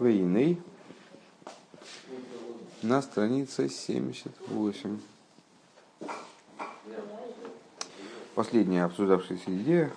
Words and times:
Вейней 0.00 0.58
на 2.82 3.02
странице 3.02 3.68
78. 3.68 4.98
Последняя 8.34 8.84
обсуждавшаяся 8.84 9.54
идея. 9.58 9.92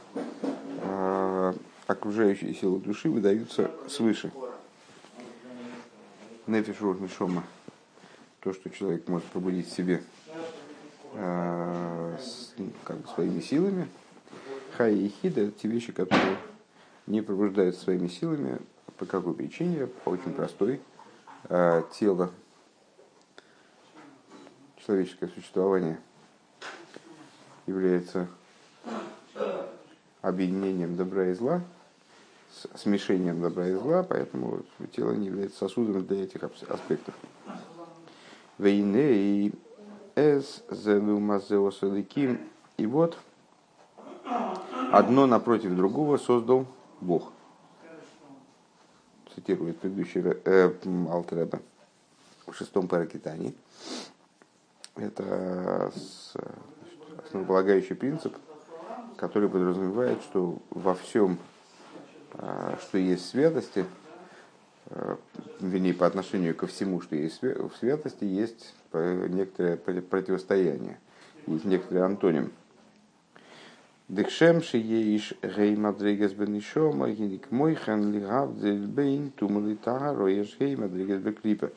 э, 0.82 1.54
Окружающие 1.88 2.54
силы 2.54 2.82
души 2.82 3.10
выдаются 3.10 3.72
свыше. 3.88 4.34
Нефиш 6.48 6.82
Мишома. 6.82 7.46
То, 8.42 8.52
что 8.52 8.70
человек 8.70 9.08
может 9.08 9.28
пробудить 9.28 9.70
в 9.70 9.74
себе 9.74 10.04
ну, 11.14 12.72
как 12.84 12.98
бы 12.98 13.08
своими 13.08 13.40
силами. 13.40 13.88
Хай 14.76 14.96
и 14.96 15.14
хида– 15.22 15.42
это 15.44 15.60
те 15.60 15.70
вещи, 15.70 15.94
которые 15.94 16.38
не 17.08 17.22
пробуждаются 17.22 17.84
своими 17.84 18.08
силами. 18.10 18.60
По 18.98 19.06
какой 19.06 19.34
причине? 19.34 19.88
По 19.88 20.10
очень 20.10 20.34
простой. 20.34 20.82
Э, 21.50 21.84
тело, 21.92 22.32
человеческое 24.78 25.28
существование 25.28 26.00
является 27.66 28.28
объединением 30.22 30.96
добра 30.96 31.28
и 31.28 31.34
зла, 31.34 31.62
смешением 32.76 33.42
добра 33.42 33.68
и 33.68 33.74
зла, 33.74 34.04
поэтому 34.04 34.62
тело 34.92 35.12
не 35.12 35.28
является 35.28 35.60
сосудом 35.60 36.06
для 36.06 36.24
этих 36.24 36.44
аспектов. 36.44 37.14
Вейне 38.58 39.14
и 39.14 39.54
эс. 40.16 40.64
И 42.78 42.86
вот 42.86 43.18
одно 44.92 45.26
напротив 45.26 45.76
другого 45.76 46.18
создал 46.18 46.66
Бог. 47.02 47.32
Цитирует 49.36 49.80
предыдущий 49.80 50.22
э, 50.24 50.72
Алтереба 51.10 51.60
в 52.46 52.54
шестом 52.54 52.88
паракитании. 52.88 53.54
Это 54.96 55.92
основополагающий 57.26 57.96
принцип, 57.96 58.38
который 59.18 59.50
подразумевает, 59.50 60.22
что 60.22 60.60
во 60.70 60.94
всем, 60.94 61.40
что 62.32 62.98
есть 63.00 63.28
святости, 63.28 63.86
вернее, 65.60 65.96
по 65.96 66.06
отношению 66.06 66.54
ко 66.54 66.68
всему, 66.68 67.02
что 67.02 67.16
есть 67.16 67.42
в 67.42 67.72
святости, 67.80 68.24
есть 68.24 68.76
некоторое 68.94 69.78
противостояние, 69.78 71.00
есть 71.48 71.66
некоторый 71.66 72.04
антоним. 72.04 72.52
Декшем 74.10 74.62
шиеиш 74.62 75.34
гей 75.42 75.76
мадригес 75.78 76.34
бенишома 76.34 77.10
гиник 77.10 77.50
мойхан 77.52 78.12
лигав 78.12 78.54
дельбейн 78.60 79.32
тумали 79.32 79.76
тагаро 79.76 80.28
гей 80.30 80.76
мадригес 80.76 81.22
беклипа. 81.22 81.72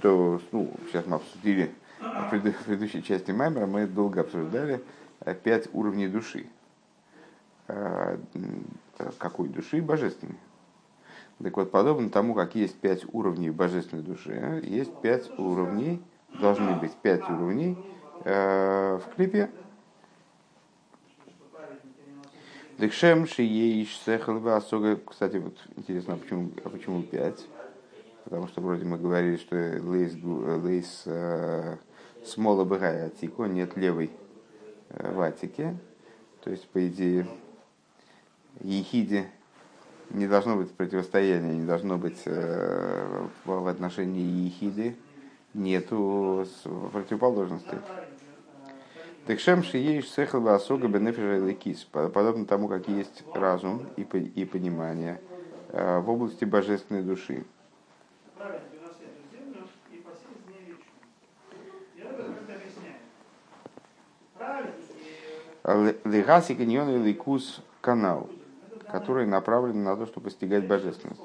То, 0.00 0.40
ну, 0.52 0.72
сейчас 0.86 1.06
мы 1.06 1.16
обсудили 1.16 1.70
в 2.00 2.30
предыдущей 2.30 3.02
части 3.02 3.30
Маймера, 3.30 3.66
мы 3.66 3.86
долго 3.86 4.20
обсуждали 4.22 4.82
пять 5.44 5.68
уровней 5.72 6.08
души. 6.08 6.46
Какой 9.18 9.48
души? 9.48 9.82
Божественной. 9.82 10.38
Так 11.42 11.56
вот, 11.56 11.70
подобно 11.70 12.10
тому, 12.10 12.34
как 12.34 12.54
есть 12.54 12.76
пять 12.76 13.04
уровней 13.12 13.50
божественной 13.50 14.02
души, 14.02 14.62
есть 14.64 14.94
пять 15.02 15.28
уровней, 15.38 16.00
должны 16.40 16.74
быть 16.76 16.92
пять 16.94 17.28
уровней 17.28 17.76
в 18.24 19.02
клипе. 19.14 19.50
Декшем 22.82 23.28
шиеиш 23.28 23.96
сехалва 24.04 24.56
особо. 24.56 24.96
Кстати, 24.96 25.36
вот 25.36 25.56
интересно, 25.76 26.14
а 26.14 26.16
почему, 26.16 26.50
а 26.64 26.68
почему 26.68 27.02
пять? 27.04 27.46
Потому 28.24 28.48
что 28.48 28.60
вроде 28.60 28.84
мы 28.84 28.98
говорили, 28.98 29.36
что 29.36 29.54
лейс, 29.54 30.16
лейс 30.64 31.04
смола 32.26 32.64
быгая 32.64 33.06
атико, 33.06 33.44
нет 33.44 33.76
левой 33.76 34.10
ватики. 34.88 35.78
То 36.42 36.50
есть, 36.50 36.66
по 36.70 36.84
идее, 36.88 37.28
ехиде 38.62 39.26
не 40.10 40.26
должно 40.26 40.56
быть 40.56 40.72
противостояния, 40.72 41.54
не 41.54 41.64
должно 41.64 41.98
быть 41.98 42.22
э, 42.24 43.26
в 43.44 43.68
отношении 43.68 44.46
ехиды, 44.46 44.96
нету 45.54 46.48
противоположности. 46.92 47.78
Так 49.24 49.38
шем 49.38 49.62
шиеиш 49.62 50.10
сехал 50.10 50.48
асога 50.48 50.88
бенефиша 50.88 51.38
лекис, 51.38 51.84
подобно 51.84 52.44
тому, 52.44 52.66
как 52.66 52.88
есть 52.88 53.22
разум 53.32 53.86
и, 53.96 54.02
и 54.02 54.44
понимание 54.44 55.20
э, 55.68 56.00
в 56.00 56.10
области 56.10 56.44
божественной 56.44 57.02
души. 57.04 57.44
Легаси 66.04 66.56
каньон 66.56 66.90
и 66.90 66.98
ликус 66.98 67.62
канал, 67.80 68.28
который 68.88 69.26
направлен 69.26 69.84
на 69.84 69.96
то, 69.96 70.06
чтобы 70.06 70.24
постигать 70.24 70.66
божественность. 70.66 71.22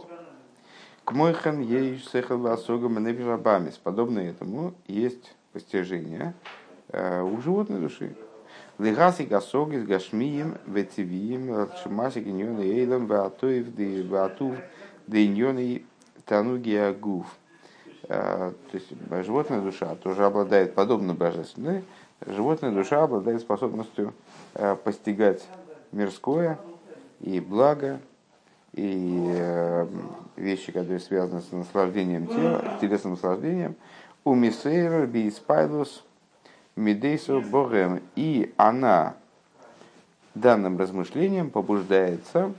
К 1.04 1.14
мойхан 1.14 1.62
еиш 1.62 2.08
сехал 2.08 2.46
асога 2.46 2.90
бенефиша 2.90 3.38
бамис. 3.38 3.80
Подобно 3.80 4.20
этому 4.20 4.76
есть 4.86 5.36
постижение 5.52 6.36
у 6.92 7.42
животной 7.42 7.80
души. 7.80 8.16
Лигаси 8.80 9.24
гасогис 9.24 9.84
гашмием 9.84 10.58
ветивием 10.66 11.70
шмаси 11.84 12.20
гиньоны 12.20 12.62
эйлам 12.62 13.08
ваатуев 13.08 13.68
ваатув 14.10 14.56
дейньоны 15.08 15.84
тануги 16.26 16.76
агув. 16.76 17.26
То 18.08 18.54
есть 18.72 18.88
животная 19.26 19.62
душа 19.62 19.96
тоже 19.96 20.26
обладает, 20.26 20.76
подобно 20.76 21.14
божественной, 21.14 21.84
животная 22.26 22.72
душа 22.72 23.04
обладает 23.04 23.42
способностью 23.42 24.14
постигать 24.84 25.46
мирское 25.92 26.58
и 27.20 27.40
благо, 27.40 28.00
и 28.74 29.86
вещи, 30.36 30.72
которые 30.72 31.00
связаны 31.00 31.42
с 31.42 31.52
наслаждением 31.52 32.28
тела, 32.28 32.78
телесным 32.80 33.14
наслаждением. 33.14 33.76
У 34.24 34.36
мисейра 34.36 35.06
бииспайлус 35.06 36.04
Медейсу 36.78 37.42
Богем. 37.42 38.02
И 38.16 38.54
она 38.56 39.16
данным 40.34 40.78
размышлением 40.78 41.50
побуждается 41.50 42.54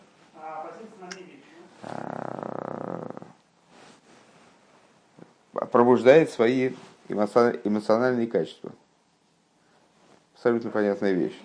пробуждает 5.72 6.30
свои 6.30 6.72
эмоциональные 7.08 8.26
качества. 8.26 8.72
Абсолютно 10.34 10.70
понятная 10.70 11.12
вещь. 11.12 11.38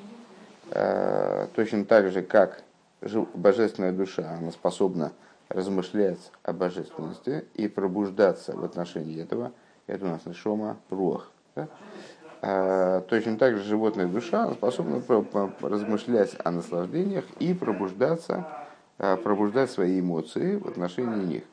Точно 1.55 1.85
так 1.85 2.11
же, 2.11 2.21
как 2.21 2.63
божественная 3.33 3.91
душа, 3.91 4.37
она 4.37 4.51
способна 4.51 5.11
размышлять 5.49 6.31
о 6.43 6.53
божественности 6.53 7.45
и 7.53 7.67
пробуждаться 7.67 8.55
в 8.55 8.63
отношении 8.63 9.21
этого. 9.21 9.51
Это 9.87 10.05
у 10.05 10.09
нас 10.09 10.25
Нишома 10.25 10.77
Руах. 10.89 11.29
Да? 11.55 11.67
Точно 13.07 13.37
так 13.37 13.55
же 13.55 13.63
животная 13.63 14.05
душа 14.05 14.51
способна 14.51 15.01
размышлять 15.61 16.35
о 16.43 16.51
наслаждениях 16.51 17.23
и 17.39 17.53
пробуждаться, 17.53 18.45
пробуждать 18.97 19.71
свои 19.71 20.01
эмоции 20.01 20.57
в 20.57 20.67
отношении 20.67 21.23
них. 21.23 21.43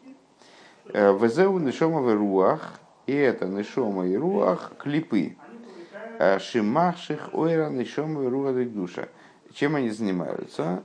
Везеу 0.87 1.61
нишома 1.61 2.01
в 2.01 2.13
руах, 2.13 2.81
и 3.07 3.15
это 3.15 3.47
нишома 3.47 4.09
и 4.09 4.17
руах 4.17 4.73
клипы. 4.79 5.37
Шимахших 6.41 7.35
ойра 7.35 7.71
нишома 7.71 8.25
и 8.25 8.27
руах 8.27 8.57
душа. 8.73 9.07
Чем 9.53 9.77
они 9.77 9.91
занимаются? 9.91 10.83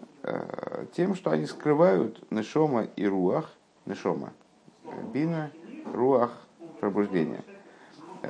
Тем, 0.94 1.16
что 1.16 1.32
они 1.32 1.48
скрывают 1.48 2.32
нишома 2.32 2.84
и 2.96 3.08
руах, 3.08 3.52
нишома, 3.88 4.34
бина, 5.12 5.50
руах, 5.92 6.32
пробуждение– 6.80 7.44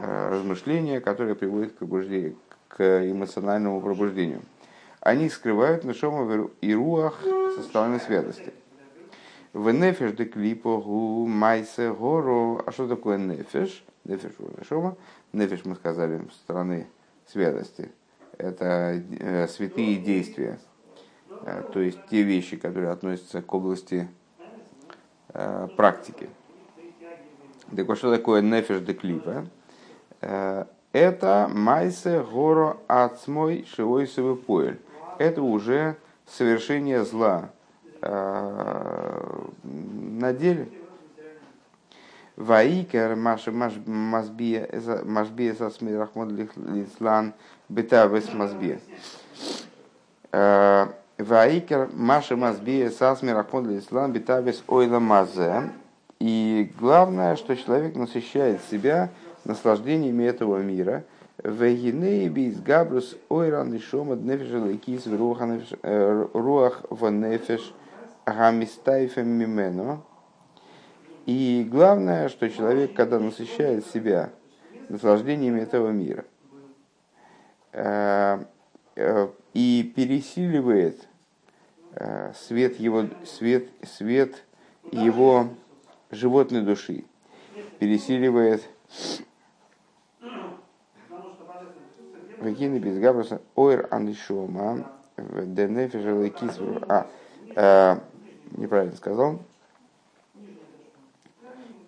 размышления, 0.02 1.00
которые 1.00 1.36
приводят 1.36 1.74
к, 1.74 1.78
пробуждению, 1.78 2.38
к 2.68 3.12
эмоциональному 3.12 3.82
пробуждению. 3.82 4.42
Они 5.00 5.30
скрывают 5.30 5.84
нашома 5.84 6.50
и 6.62 6.74
руах 6.74 7.22
со 7.56 7.62
стороны 7.62 8.00
святости. 8.00 8.54
В 9.54 9.72
нефеш 9.72 10.12
де 10.12 10.26
клипо 10.26 10.82
майсе 11.26 11.94
гору. 11.94 12.62
А 12.66 12.72
что 12.72 12.88
такое 12.88 13.18
нефеш? 13.18 13.86
Нефеш 14.04 14.34
у 14.40 14.58
нашома. 14.58 14.98
Нефеш 15.32 15.64
мы 15.64 15.76
сказали 15.76 16.18
со 16.30 16.38
стороны 16.40 16.88
святости. 17.26 17.90
Это 18.38 19.02
э, 19.20 19.48
святые 19.48 19.96
действия. 19.96 20.60
Э, 21.46 21.64
то 21.72 21.80
есть 21.80 22.00
те 22.10 22.24
вещи, 22.24 22.58
которые 22.58 22.90
относятся 22.90 23.42
к 23.42 23.54
области 23.54 24.10
э, 25.30 25.68
практики. 25.78 26.28
Так 27.74 27.88
вот, 27.88 27.98
что 27.98 28.12
такое 28.12 28.42
нефеш 28.42 28.82
де 28.82 28.94
клипа? 28.94 29.46
Это 30.92 31.50
майсе 31.54 32.24
горо 32.24 32.78
ацмой 32.88 33.66
шивойсовый 33.76 34.36
поэль. 34.36 34.80
Это 35.20 35.42
уже 35.42 35.96
совершение 36.28 37.06
зла 37.06 37.50
на 38.02 40.34
деле, 40.34 40.68
Ваикер 42.36 43.16
Маша 43.16 43.52
Мазбия 43.52 44.68
со 45.54 45.70
смирахмод 45.70 46.32
лицлан 46.32 47.34
бетавес 47.70 48.34
Мазбия. 48.34 48.80
Ваикер 51.18 51.90
Маша 51.94 52.36
Мазбия 52.36 52.90
со 52.90 53.16
смирахмод 53.16 53.68
лицлан 53.68 54.12
бетавес 54.12 54.62
ойла 54.68 55.00
мазе. 55.00 55.70
И 56.20 56.74
главное, 56.78 57.38
что 57.38 57.56
человек 57.56 57.96
насыщает 57.96 58.60
себя 58.70 59.12
наслаждениями 59.46 60.24
этого 60.24 60.62
мира. 60.62 61.06
Вегиней 61.44 62.28
бис 62.30 62.60
габрус 62.60 63.16
ойран 63.30 63.74
и 63.74 63.80
шома 63.80 64.16
руах 66.34 66.84
в 66.90 67.10
нефиш 67.10 67.74
гамистайфем 68.26 69.28
мимено. 69.28 70.02
И 71.26 71.68
главное, 71.70 72.30
что 72.30 72.50
человек, 72.50 72.94
когда 72.94 73.20
насыщает 73.20 73.86
себя 73.88 74.30
наслаждениями 74.90 75.62
этого 75.62 75.90
мира 75.90 76.24
э, 77.72 78.44
э, 78.96 79.28
и 79.54 79.94
пересиливает 79.96 81.08
э, 81.96 82.32
свет 82.36 82.80
его, 82.80 83.06
свет, 83.26 83.68
свет 83.84 84.44
его 84.92 85.50
животной 86.12 86.62
души, 86.62 87.06
пересиливает 87.80 88.62
Вагины 92.40 92.78
без 92.80 93.00
габруса 93.00 93.42
ойр 93.56 93.88
анишома 93.92 94.92
денефиш 95.18 96.34
кис 96.34 96.60
а 96.88 98.02
неправильно 98.52 98.96
сказал 98.96 99.40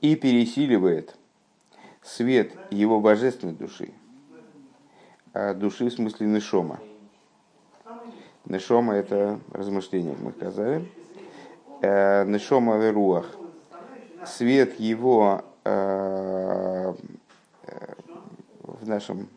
и 0.02 0.16
пересиливает 0.16 1.16
свет 2.04 2.52
его 2.70 3.00
божественной 3.00 3.54
души, 3.54 3.92
а 5.34 5.54
души 5.54 5.90
в 5.90 5.94
смысле 5.94 6.28
Нешома. 6.28 6.80
Нешома– 8.46 8.94
это 8.96 9.40
размышление, 9.52 10.16
мы 10.20 10.32
сказали. 10.32 10.90
Э, 11.82 12.24
Нешома 12.26 12.78
в 12.78 12.92
руах. 12.94 13.36
Свет 14.26 14.80
его 14.80 15.44
э, 15.66 16.94
в 18.64 18.88
нашем, 18.88 19.28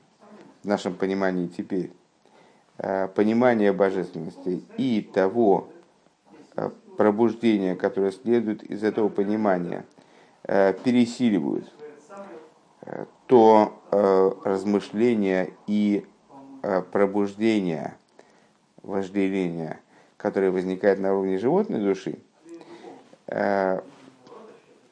в 0.62 0.66
нашем 0.66 0.94
понимании 0.94 1.46
теперь, 1.46 1.90
э, 2.78 3.08
понимание 3.08 3.72
божественности 3.72 4.62
и 4.76 5.02
того 5.02 5.68
пробуждения, 6.96 7.76
которое 7.76 8.12
следует 8.12 8.62
из 8.62 8.84
этого 8.84 9.08
понимания– 9.08 9.84
Э, 10.52 10.72
пересиливают, 10.72 11.70
э, 12.82 13.04
то 13.26 13.80
э, 13.92 14.32
размышления 14.44 15.50
и 15.66 16.04
пробуждение, 16.92 17.94
вожделение, 18.82 19.78
которое 20.16 20.50
возникает 20.50 20.98
на 20.98 21.14
уровне 21.14 21.38
животной 21.38 21.80
души, 21.80 22.18
в 23.26 23.82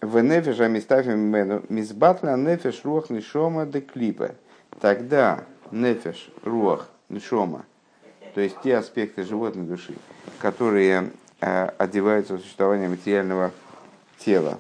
нефеш 0.01 0.61
амистафим 0.61 1.19
мену 1.19 1.63
мизбатла 1.69 2.37
нефеш 2.37 2.85
руах 2.85 3.11
нишома 3.11 3.67
де 3.67 3.83
клипа. 3.83 4.31
Тогда 4.81 5.45
нефеш 5.71 6.31
руах 6.43 6.89
нишома, 7.09 7.65
то 8.35 8.41
есть 8.41 8.57
те 8.63 8.77
аспекты 8.77 9.25
животной 9.25 9.65
души, 9.65 9.95
которые 10.41 11.13
одеваются 11.41 12.35
в 12.35 12.41
существование 12.41 12.89
материального 12.89 13.53
тела, 14.19 14.59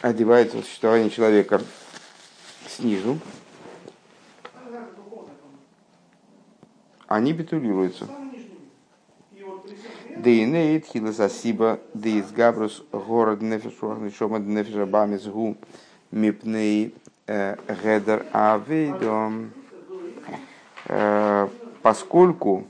одевается 0.00 0.58
в 0.58 0.64
существование 0.64 1.10
человека 1.10 1.60
снизу, 2.68 3.18
они 7.08 7.32
битулируются. 7.32 8.08
Дейнейт 10.16 10.86
хиласасиба 10.86 11.78
дейс 11.92 12.30
габрус 12.30 12.82
город 12.90 13.42
нефешуах 13.42 13.98
нишома 13.98 14.38
нефеша 14.38 14.86
бамис 14.86 15.24
гу 15.26 15.56
мипней 16.16 16.94
э, 17.26 17.56
гедер 17.82 18.26
авейдом. 18.32 19.52
Э, 20.86 21.48
поскольку 21.82 22.66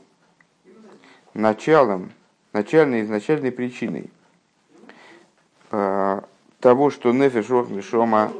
началом, 1.32 2.12
начальной 2.52 3.02
изначальной 3.02 3.52
причиной 3.52 4.10
э, 5.70 6.20
того, 6.60 6.90
что 6.90 7.12
нефиш 7.12 7.46
шома 7.84 8.32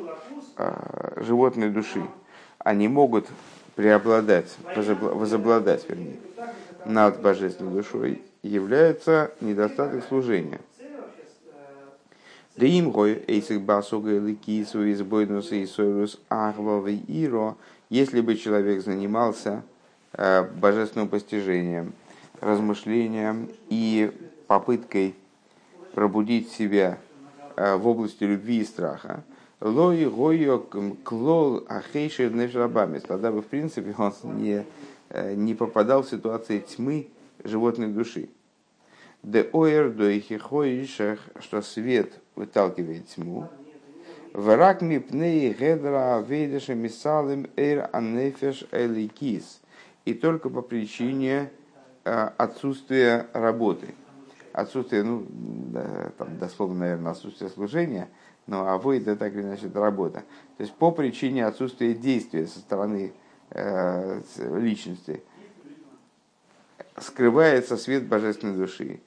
а, 0.56 1.12
животной 1.16 1.68
души, 1.70 2.02
они 2.58 2.88
могут 2.88 3.26
преобладать, 3.74 4.56
возобладать, 4.74 5.88
вернее, 5.88 6.16
над 6.86 7.20
божественной 7.20 7.72
душой, 7.72 8.22
является 8.42 9.30
недостаток 9.40 10.04
служения. 10.08 10.60
Да 12.56 12.66
им 12.66 12.90
гой 12.90 13.22
эйсик 13.26 13.60
басуга 13.60 14.18
ликису 14.18 14.84
из 14.84 15.02
бойнуса 15.02 15.56
и 15.56 15.66
сойрус 15.66 16.18
ахвавы 16.28 16.94
иро, 17.06 17.56
если 17.90 18.20
бы 18.20 18.36
человек 18.36 18.82
занимался 18.82 19.62
а, 20.12 20.42
божественным 20.42 21.08
постижением, 21.08 21.92
размышлением 22.40 23.50
и 23.68 24.10
попыткой 24.46 25.14
пробудить 25.94 26.50
себя 26.50 26.98
Э, 27.56 27.76
в 27.76 27.88
области 27.88 28.22
любви 28.22 28.58
и 28.58 28.64
страха, 28.64 29.24
лои 29.60 30.04
гойо 30.04 30.58
клол 31.04 31.64
ахейши 31.68 32.28
нефрабамис. 32.28 33.02
Тогда 33.02 33.32
бы, 33.32 33.40
в 33.40 33.46
принципе, 33.46 33.94
он 33.96 34.12
не, 34.36 34.66
э, 35.08 35.34
не 35.34 35.54
попадал 35.54 36.02
в 36.02 36.10
ситуации 36.10 36.58
тьмы 36.58 37.08
животной 37.44 37.88
души. 37.88 38.28
Де 39.22 39.48
оэр 39.54 39.90
до 39.90 40.18
ихихоишах, 40.18 41.20
что 41.40 41.62
свет 41.62 42.12
выталкивает 42.36 43.08
тьму. 43.08 43.48
Враг 44.32 44.80
пней 44.80 45.52
гедра 45.52 46.22
вейдеша 46.26 46.74
мисалым 46.74 47.48
эр 47.56 47.88
анефеш 47.92 48.66
эликис. 48.70 49.60
И 50.04 50.14
только 50.14 50.50
по 50.50 50.62
причине 50.62 51.50
э, 52.04 52.30
отсутствия 52.36 53.26
работы– 53.32 53.94
отсутствие, 54.56 55.02
ну, 55.02 55.26
да, 55.28 56.10
там, 56.16 56.38
дословно, 56.38 56.80
наверное, 56.80 57.12
отсутствие 57.12 57.50
служения, 57.50 58.08
но 58.46 58.66
а 58.66 58.78
вы 58.78 58.96
это 58.96 59.14
так 59.14 59.34
или 59.34 59.42
иначе 59.42 59.66
это 59.66 59.80
работа. 59.80 60.20
То 60.56 60.62
есть 60.62 60.72
по 60.72 60.90
причине 60.92 61.44
отсутствия 61.44 61.92
действия 61.92 62.46
со 62.46 62.60
стороны 62.60 63.12
э, 63.50 64.22
личности 64.58 65.22
скрывается 66.98 67.76
свет 67.76 68.06
божественной 68.06 68.56
души. 68.56 69.00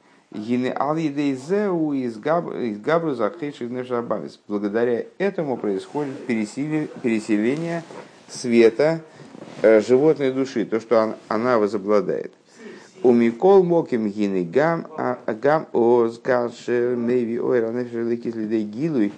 Благодаря 4.48 5.06
этому 5.18 5.58
происходит 5.58 6.28
переселение 6.28 7.84
света 8.28 9.02
э, 9.64 9.82
животной 9.82 10.32
души, 10.32 10.66
то, 10.66 10.80
что 10.80 11.16
она 11.28 11.58
возобладает. 11.58 12.32
У 13.02 13.12
Микол 13.12 13.64
Моким 13.64 14.08
Гины 14.10 14.44
Гам, 14.44 14.86
а 14.98 15.18
Гам 15.34 15.68
Оз 15.72 16.20
Кашер 16.20 16.96
Мейви 16.96 17.40
Ойра 17.40 17.72
Неферликис 17.72 18.36
Лидей 18.36 18.66
Гилуй. 18.66 19.14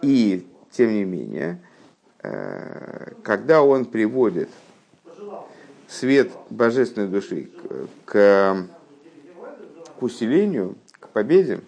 И, 0.00 0.46
тем 0.70 0.92
не 0.92 1.04
менее, 1.04 1.60
э, 2.22 3.14
когда 3.24 3.64
он 3.64 3.86
приводит 3.86 4.48
свет 5.88 6.30
божественной 6.50 7.08
души 7.08 7.50
к, 8.04 8.66
к 10.02 10.04
усилению, 10.04 10.74
к 10.98 11.10
победе, 11.10 11.60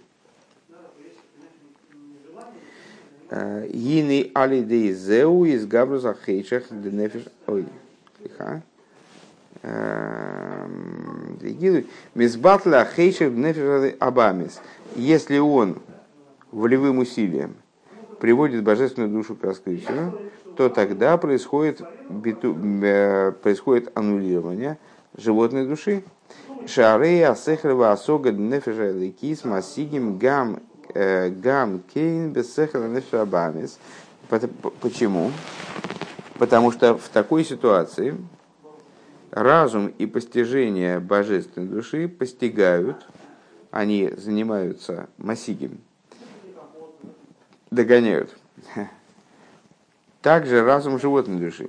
э, 3.30 3.68
Гины 3.68 4.32
Алидей 4.34 4.92
Зеу 4.92 5.44
из 5.44 5.64
Габруза 5.66 6.16
Хейшах 6.26 6.64
Денефиш... 6.68 7.26
Ой, 7.46 7.64
лиха. 8.18 8.60
Мизбатля 12.16 12.84
хейшер 12.84 13.32
абамис. 14.00 14.60
Если 14.96 15.38
он 15.38 15.78
волевым 16.50 16.98
усилием 16.98 17.54
приводит 18.18 18.64
божественную 18.64 19.12
душу 19.12 19.36
к 19.36 19.44
раскрытию, 19.44 20.18
то 20.56 20.68
тогда 20.70 21.16
происходит, 21.18 21.82
биту, 22.10 22.58
э, 22.82 23.30
происходит 23.30 23.96
аннулирование 23.96 24.76
животной 25.16 25.66
души. 25.66 26.02
Шарей 26.66 27.24
асехрова 27.26 27.92
асога 27.92 28.32
нефеша 28.32 28.90
лекис 28.90 29.44
масигим 29.44 30.18
гам 30.18 30.62
гам 30.94 31.80
кейн 31.92 32.32
бесехра 32.32 32.88
нефеша 32.88 33.22
абамис. 33.22 33.78
Почему? 34.80 35.30
Потому 36.38 36.72
что 36.72 36.96
в 36.96 37.08
такой 37.10 37.44
ситуации 37.44 38.16
разум 39.30 39.88
и 39.88 40.06
постижение 40.06 41.00
божественной 41.00 41.68
души 41.68 42.08
постигают, 42.08 43.06
они 43.70 44.10
занимаются 44.16 45.08
масигим, 45.18 45.80
догоняют. 47.70 48.34
Также 50.22 50.64
разум 50.64 50.98
животной 50.98 51.38
души. 51.38 51.68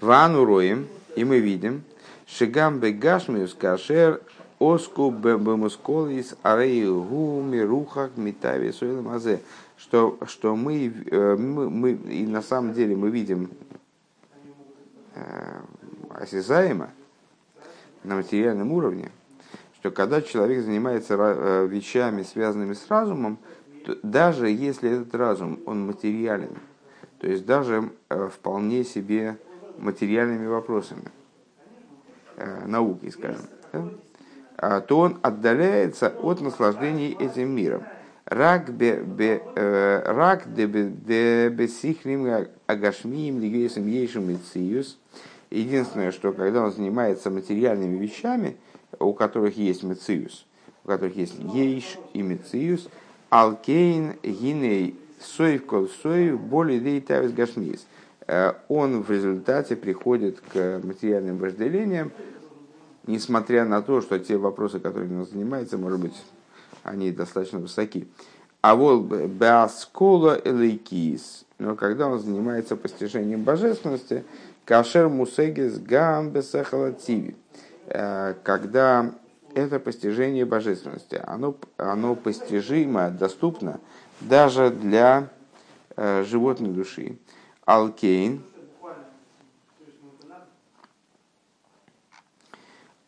Вану 0.00 0.44
роем, 0.44 0.86
и 1.18 1.24
мы 1.24 1.40
видим, 1.40 1.82
шигам 2.26 2.78
бегашмиус 2.78 3.54
кашер 3.54 4.20
оску 4.60 5.10
бемусколис 5.10 6.36
арею 6.44 7.02
мирухак 7.42 8.16
митави 8.16 8.72
мазе, 9.02 9.40
что, 9.76 10.16
что 10.26 10.54
мы, 10.54 10.86
э, 11.10 11.36
мы, 11.36 11.70
мы, 11.70 11.90
и 11.92 12.24
на 12.24 12.40
самом 12.40 12.72
деле 12.72 12.94
мы 12.94 13.10
видим 13.10 13.50
э, 15.16 15.60
осязаемо 16.10 16.90
на 18.04 18.14
материальном 18.14 18.70
уровне, 18.70 19.10
что 19.74 19.90
когда 19.90 20.22
человек 20.22 20.62
занимается 20.64 21.16
э, 21.18 21.66
вещами, 21.66 22.22
связанными 22.22 22.74
с 22.74 22.88
разумом, 22.88 23.38
то 23.84 23.98
даже 24.04 24.48
если 24.50 24.88
этот 24.88 25.12
разум, 25.16 25.58
он 25.66 25.84
материален, 25.84 26.50
то 27.18 27.26
есть 27.26 27.44
даже 27.44 27.90
вполне 28.30 28.84
себе 28.84 29.36
материальными 29.78 30.46
вопросами, 30.46 31.10
науки, 32.66 33.10
скажем, 33.10 33.46
да, 33.72 33.88
а, 34.60 34.80
то 34.80 34.98
он 34.98 35.18
отдаляется 35.22 36.08
от 36.08 36.40
наслаждений 36.40 37.16
этим 37.18 37.54
миром. 37.54 37.84
Рак 38.24 38.74
бе 38.74 39.00
бе 39.00 39.40
э, 39.54 40.02
рак 40.04 40.52
де 40.52 40.66
де 40.66 41.48
бесихрим 41.48 42.26
мециюс. 44.26 44.98
Единственное, 45.50 46.10
что 46.10 46.32
когда 46.32 46.64
он 46.64 46.72
занимается 46.72 47.30
материальными 47.30 47.96
вещами, 47.98 48.56
у 48.98 49.12
которых 49.12 49.56
есть 49.56 49.84
мециюс, 49.84 50.44
у 50.84 50.88
которых 50.88 51.16
есть 51.16 51.38
ейш 51.38 51.96
и 52.12 52.20
мециюс, 52.20 52.88
алкейн 53.30 54.16
гиней 54.22 54.98
соев 55.20 55.66
кол 55.66 55.88
соев 56.02 56.40
более 56.40 56.80
дейтавис 56.80 57.32
гашмиес. 57.32 57.86
Э, 58.28 58.52
он 58.68 59.02
в 59.02 59.10
результате 59.10 59.74
приходит 59.74 60.40
к 60.52 60.80
материальным 60.84 61.38
вожделениям, 61.38 62.12
несмотря 63.06 63.64
на 63.64 63.80
то, 63.80 64.02
что 64.02 64.18
те 64.18 64.36
вопросы, 64.36 64.78
которыми 64.78 65.20
он 65.20 65.26
занимается, 65.26 65.78
может 65.78 65.98
быть, 65.98 66.14
они 66.82 67.10
достаточно 67.10 67.58
высоки. 67.58 68.06
А 68.60 68.76
вот 68.76 69.04
Беаскола 69.06 70.38
Элейкис, 70.44 71.46
но 71.58 71.74
когда 71.74 72.08
он 72.08 72.20
занимается 72.20 72.76
постижением 72.76 73.44
божественности, 73.44 74.24
Кашер 74.66 75.08
Мусегис 75.08 75.78
Гамбесахалативи, 75.78 77.34
э, 77.86 78.34
когда 78.42 79.14
это 79.54 79.80
постижение 79.80 80.44
божественности, 80.44 81.18
оно, 81.26 81.56
оно 81.78 82.14
постижимо, 82.14 83.08
доступно 83.08 83.80
даже 84.20 84.68
для 84.68 85.30
э, 85.96 86.24
животной 86.24 86.70
души. 86.70 87.16
Алкейн, 87.68 88.42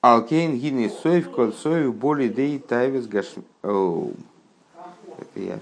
Алкейн 0.02 0.58
гини 0.58 0.90
соев 0.90 1.30
кол 1.30 1.50
соев 1.52 1.94
боли 1.94 2.28
дей 2.28 2.58
тайвес 2.58 3.06
гаш... 3.06 3.36
Это 3.62 5.36
я 5.36 5.58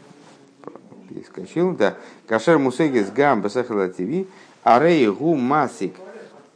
перескочил, 1.08 1.76
да. 1.76 1.96
Кашер 2.26 2.58
мусегес 2.58 3.12
гам 3.12 3.40
басахала 3.40 3.88
тиви, 3.88 4.26
арей 4.64 5.06
гу 5.06 5.36
масик. 5.36 5.94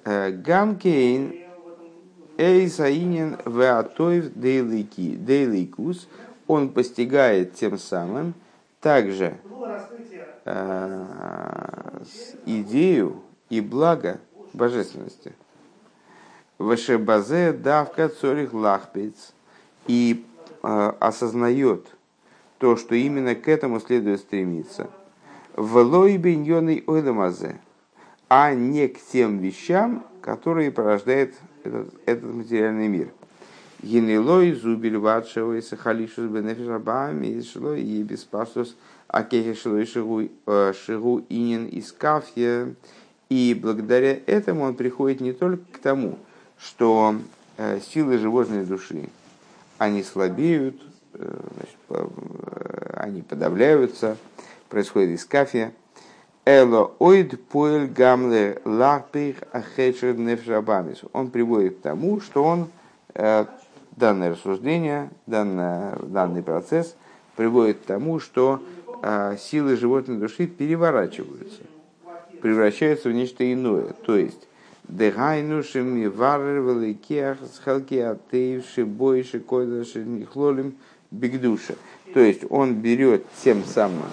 Э, 0.04 0.32
гамкейн 0.32 1.32
эйсаинен 2.38 3.38
веатоев 3.46 4.32
дейликус. 4.34 6.08
Он 6.48 6.70
постигает 6.70 7.54
тем 7.54 7.78
самым. 7.78 8.34
Также 8.80 9.38
идею 12.46 13.22
и 13.48 13.60
благо 13.60 14.18
божественности. 14.52 15.34
Вешебазе 16.58 17.52
давка 17.52 18.08
цорих 18.08 18.52
лахпиц 18.52 19.32
и 19.86 20.24
э, 20.62 20.92
осознает 21.00 21.86
то, 22.58 22.76
что 22.76 22.94
именно 22.94 23.34
к 23.34 23.48
этому 23.48 23.80
следует 23.80 24.20
стремиться. 24.20 24.88
В 25.56 25.78
лой 25.78 26.16
беньоной 26.16 26.84
ойламазе, 26.86 27.58
а 28.28 28.54
не 28.54 28.88
к 28.88 28.98
тем 29.00 29.38
вещам, 29.38 30.06
которые 30.20 30.70
порождает 30.70 31.34
этот, 31.64 31.92
этот 32.06 32.32
материальный 32.32 32.88
мир. 32.88 33.12
Генелой 33.82 34.52
зубиль 34.52 34.96
ватшева 34.96 35.56
и 35.56 35.60
сахалишус 35.60 36.30
бенефишабами 36.30 37.26
и 37.26 37.42
шло 37.42 37.74
и 37.74 38.02
беспасус 38.04 38.76
акехе 39.08 39.54
шло 39.54 39.84
шигу 39.84 40.28
шигу 40.86 41.24
инин 41.28 41.66
из 41.66 41.90
кафья. 41.90 42.74
И 43.28 43.58
благодаря 43.60 44.18
этому 44.26 44.64
он 44.64 44.74
приходит 44.74 45.20
не 45.20 45.32
только 45.32 45.64
к 45.72 45.78
тому, 45.78 46.18
что 46.58 47.16
э, 47.56 47.80
силы 47.80 48.18
животной 48.18 48.64
души, 48.64 49.08
они 49.78 50.02
слабеют, 50.02 50.76
э, 51.14 51.40
значит, 51.54 51.76
э, 51.88 52.94
они 52.98 53.22
подавляются, 53.22 54.16
происходит 54.68 55.18
искафия. 55.18 55.72
Эло 56.44 56.92
ойд 56.98 57.40
поэль 57.48 57.86
гамле 57.86 58.60
лапих 58.64 59.36
ахечер 59.50 60.14
нефшабамис. 60.14 61.00
Он 61.12 61.30
приводит 61.30 61.78
к 61.78 61.80
тому, 61.80 62.20
что 62.20 62.44
он 62.44 62.68
данное 63.96 64.32
рассуждение, 64.32 65.10
данное, 65.26 65.96
данный 66.02 66.42
процесс 66.42 66.96
приводит 67.36 67.78
к 67.78 67.84
тому, 67.84 68.20
что 68.20 68.62
силы 69.38 69.76
животной 69.76 70.18
души 70.18 70.46
переворачиваются, 70.46 71.62
превращаются 72.40 73.08
в 73.08 73.12
нечто 73.12 73.50
иное. 73.52 73.94
То 74.04 74.16
есть 74.16 74.46
Дегайну 74.88 75.62
шеми 75.62 76.06
варр 76.06 76.60
великех 76.60 77.38
схалки 77.54 77.94
атеевши 77.94 78.84
бойши 78.84 79.40
койдаши 79.40 80.04
нихлолим 80.04 80.74
бигдуша. 81.10 81.76
То 82.12 82.20
есть 82.20 82.42
он 82.50 82.74
берет 82.74 83.24
тем 83.42 83.64
самым 83.64 84.10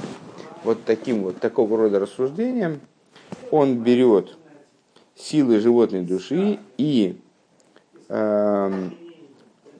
вот 0.64 0.84
таким 0.86 1.24
вот 1.24 1.40
такого 1.40 1.78
рода 1.78 2.00
рассуждением, 2.00 2.80
он 3.52 3.80
берет 3.80 4.38
силы 5.16 5.60
животной 5.60 6.02
души 6.02 6.60
и 6.78 7.20
э, 8.08 8.90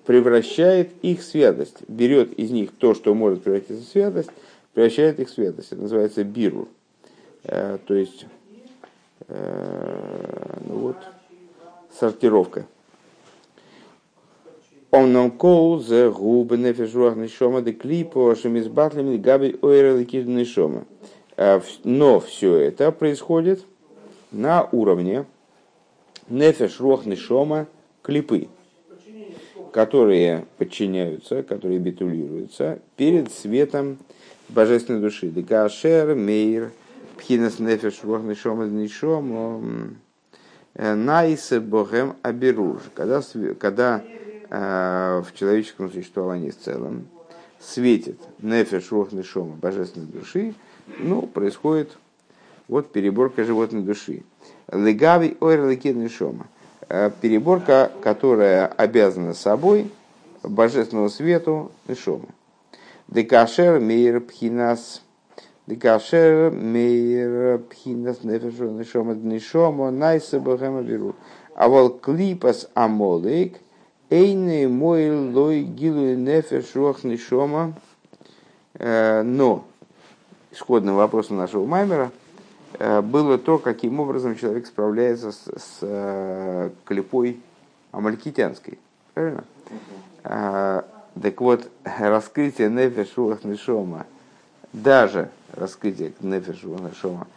превращает 0.10 0.90
их 1.04 1.20
в 1.20 1.24
святость, 1.24 1.78
берет 1.88 2.34
из 2.34 2.50
них 2.50 2.72
то, 2.72 2.96
что 2.96 3.14
может 3.14 3.44
превратиться 3.44 3.84
в 3.84 3.88
святость, 3.88 4.32
превращает 4.74 5.20
их 5.20 5.30
в 5.30 5.32
святость. 5.32 5.72
Это 5.72 5.84
называется 5.84 6.24
биру. 6.24 6.68
Э, 7.44 7.78
то 7.86 7.94
есть 7.94 8.26
Э, 9.28 10.58
ну 10.66 10.78
вот, 10.78 10.96
сортировка. 12.00 12.66
Он 14.90 15.14
нам 15.14 15.30
кол 15.30 15.80
за 15.80 16.10
губы 16.10 16.58
нефешуах 16.58 17.16
нишома 17.16 17.62
де 17.62 17.74
клипо 17.74 18.36
шемизбатлем 18.36 19.22
габи 19.22 19.56
ойрел 19.62 20.00
нишома. 20.00 20.86
Э, 21.38 21.62
но 21.84 22.20
все 22.20 22.56
это 22.56 22.92
происходит 22.92 23.64
на 24.32 24.68
уровне 24.72 25.26
нефеш 26.28 26.80
руах 26.80 27.06
нишома 27.06 27.68
клипы, 28.02 28.48
которые 29.72 30.46
подчиняются, 30.58 31.44
которые 31.44 31.80
битулируются 31.80 32.80
перед 32.98 33.32
светом 33.32 33.98
божественной 34.50 35.02
души. 35.02 35.28
Декашер, 35.28 36.16
мейр, 36.16 36.72
Пхинас 37.18 37.60
нефеш 37.60 38.04
рух 38.04 38.22
нишом 38.22 39.98
найсе 40.76 41.60
богем 41.60 42.16
абируж. 42.22 42.82
Когда, 42.94 43.22
когда 43.60 44.04
э, 44.50 45.24
в 45.26 45.38
человеческом 45.38 45.92
существовании 45.92 46.52
в 46.52 46.58
целом 46.58 47.08
светит 47.60 48.20
нефеш 48.42 48.92
рух 48.92 49.12
нишома 49.12 49.56
божественной 49.56 50.08
души, 50.08 50.54
ну, 51.00 51.24
происходит 51.24 51.98
вот 52.70 52.92
переборка 52.92 53.44
животной 53.44 53.82
души. 53.82 54.24
Легави 54.72 55.36
ойр 55.42 55.66
нишома. 55.68 56.48
Э, 56.48 56.59
переборка, 57.22 57.92
которая 58.02 58.66
обязана 58.68 59.34
собой 59.34 59.92
божественному 60.44 61.10
свету 61.10 61.72
нишома. 61.88 62.26
Декашер 63.08 63.80
мейр 63.80 64.20
пхинас 64.22 65.02
Декашер 65.68 66.52
мейр 66.52 67.60
пхинас 67.60 68.24
нефешу 68.24 68.72
нишома 68.72 69.14
нишома 69.14 69.92
найса 69.92 70.40
бахема 70.40 70.82
беру. 70.82 71.16
А 71.56 71.68
вол 71.68 71.90
клипас 71.90 72.70
амолик 72.74 73.58
эйны 74.10 74.68
мой 74.68 75.12
лой 75.12 75.62
гилу 75.62 76.16
нефешуах 76.16 77.04
нишома. 77.04 77.74
Но 78.80 79.66
исходным 80.52 80.96
вопросом 80.96 81.38
нашего 81.38 81.66
маймера 81.66 82.12
было 82.78 83.38
то, 83.38 83.58
каким 83.58 84.00
образом 84.00 84.36
человек 84.36 84.68
справляется 84.68 85.32
с, 85.32 85.46
с 85.58 86.72
клепой 86.86 87.40
амалькитянской. 87.92 88.78
Правильно? 89.14 89.44
Так 90.24 91.42
вот, 91.42 91.70
раскрытие 91.84 92.70
нефеш 92.70 93.18
руах 93.18 93.44
нишома, 93.44 94.06
даже 94.72 95.30
раскрытие 95.54 96.14
нефеш 96.22 96.64
руах 96.64 96.82
нишома 96.82 97.28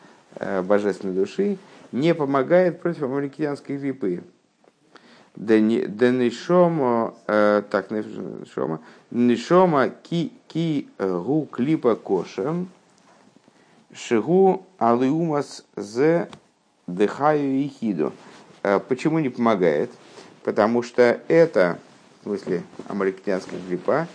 божественной 0.65 1.15
души 1.15 1.59
не 1.91 2.15
помогает 2.15 2.81
против 2.81 3.03
амаликианской 3.05 3.79
гриппы. 3.79 4.23
Денишома, 5.35 7.15
так, 7.27 7.91
нишома, 7.91 8.81
нишома 9.11 9.89
ки, 9.89 10.33
ки 10.47 10.89
гу 10.99 11.49
клипа 11.51 11.97
кошем, 11.97 12.69
шигу 13.95 14.67
алиумас 14.79 15.65
зе 15.77 16.29
дыхаю 16.87 17.53
и 17.53 17.69
хиду. 17.69 18.13
Почему 18.89 19.19
не 19.19 19.29
помогает? 19.29 19.91
Потому 20.45 20.83
что 20.83 21.21
это, 21.29 21.79
в 22.21 22.25
смысле, 22.25 22.63
амаликитянская 22.89 23.61
гриппа, 23.69 24.09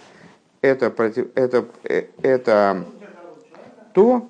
это, 0.61 0.89
против, 0.89 1.27
это, 1.35 1.65
это 2.21 2.85
то, 3.93 4.29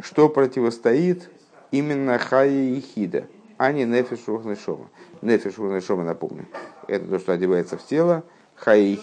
что 0.00 0.28
противостоит 0.28 1.30
именно 1.70 2.18
хая 2.18 2.50
и 2.50 3.24
а 3.56 3.72
не 3.72 3.84
нефиш 3.84 4.20
рухнешома. 4.26 4.88
Нефиш 5.22 5.58
рухнешома, 5.58 6.04
напомню, 6.04 6.46
это 6.86 7.06
то, 7.06 7.18
что 7.18 7.32
одевается 7.32 7.76
в 7.76 7.84
тело, 7.84 8.22
хая 8.54 8.80
и 8.80 8.96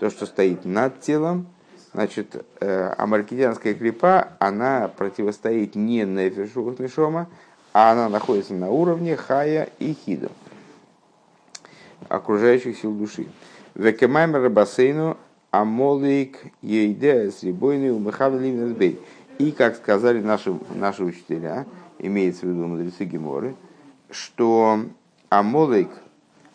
то, 0.00 0.10
что 0.10 0.26
стоит 0.26 0.64
над 0.64 1.00
телом, 1.00 1.46
Значит, 1.94 2.44
э, 2.58 2.92
амалькидянская 2.98 3.72
клипа, 3.72 4.30
она 4.40 4.88
противостоит 4.88 5.76
не 5.76 6.02
нефишу 6.02 6.74
нишома, 6.76 7.28
а 7.72 7.92
она 7.92 8.08
находится 8.08 8.52
на 8.52 8.68
уровне 8.68 9.14
хая 9.14 9.68
и 9.78 9.94
хида, 9.94 10.28
окружающих 12.08 12.76
сил 12.76 12.92
души. 12.92 13.28
Векемаймер 13.76 14.50
бассейну 14.50 15.16
амолик 15.52 16.38
ейде 16.62 17.30
с 17.30 17.44
рибойной 17.44 17.92
умыхавлин 17.92 18.76
И, 19.38 19.52
как 19.52 19.76
сказали 19.76 20.20
наши, 20.20 20.52
наши 20.74 21.04
учителя, 21.04 21.64
имеется 22.00 22.44
в 22.44 22.48
виду 22.48 22.66
мудрецы 22.66 23.04
Геморы, 23.04 23.54
что 24.10 24.80
Амолик 25.28 25.90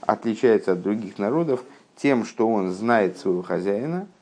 отличается 0.02 0.74
от 0.74 0.82
других 0.82 1.18
народов 1.18 1.64
тем, 1.96 2.26
что 2.26 2.46
он 2.46 2.72
знает 2.74 3.18
своего 3.18 3.42
хозяина– 3.42 4.06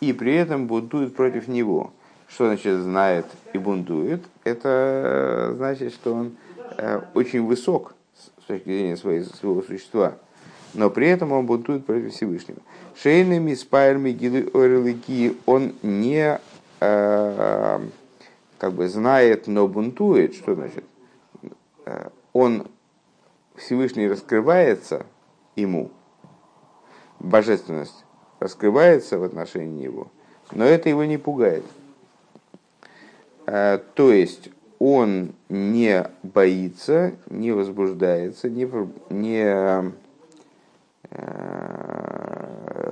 и 0.00 0.12
при 0.12 0.34
этом 0.34 0.66
бунтует 0.66 1.14
против 1.14 1.48
него. 1.48 1.92
Что 2.28 2.46
значит 2.46 2.80
знает 2.80 3.26
и 3.52 3.58
бунтует? 3.58 4.22
Это 4.44 5.50
э, 5.52 5.54
значит, 5.56 5.94
что 5.94 6.14
он 6.14 6.36
э, 6.76 7.00
очень 7.14 7.44
высок 7.44 7.94
с 8.16 8.44
точки 8.46 8.64
зрения 8.64 8.96
своего, 8.96 9.24
своего 9.24 9.62
существа, 9.62 10.14
но 10.74 10.90
при 10.90 11.08
этом 11.08 11.32
он 11.32 11.46
бунтует 11.46 11.86
против 11.86 12.12
Всевышнего. 12.12 12.58
Шейными, 13.00 13.54
спайрами, 13.54 14.10
гилы, 14.10 14.50
он 15.46 15.74
не 15.82 16.40
э, 16.80 17.80
как 18.58 18.72
бы 18.72 18.88
знает, 18.88 19.46
но 19.46 19.68
бунтует. 19.68 20.34
Что 20.34 20.54
значит? 20.54 20.84
Он 22.32 22.66
Всевышний 23.54 24.08
раскрывается 24.08 25.06
ему, 25.54 25.90
божественность, 27.20 28.04
раскрывается 28.38 29.18
в 29.18 29.24
отношении 29.24 29.84
него, 29.84 30.08
но 30.52 30.64
это 30.64 30.88
его 30.88 31.04
не 31.04 31.18
пугает. 31.18 31.64
А, 33.46 33.82
то 33.94 34.12
есть 34.12 34.50
он 34.78 35.32
не 35.48 36.06
боится, 36.22 37.14
не 37.30 37.52
возбуждается, 37.52 38.50
не, 38.50 38.68
не 39.10 39.44
э, 39.44 39.90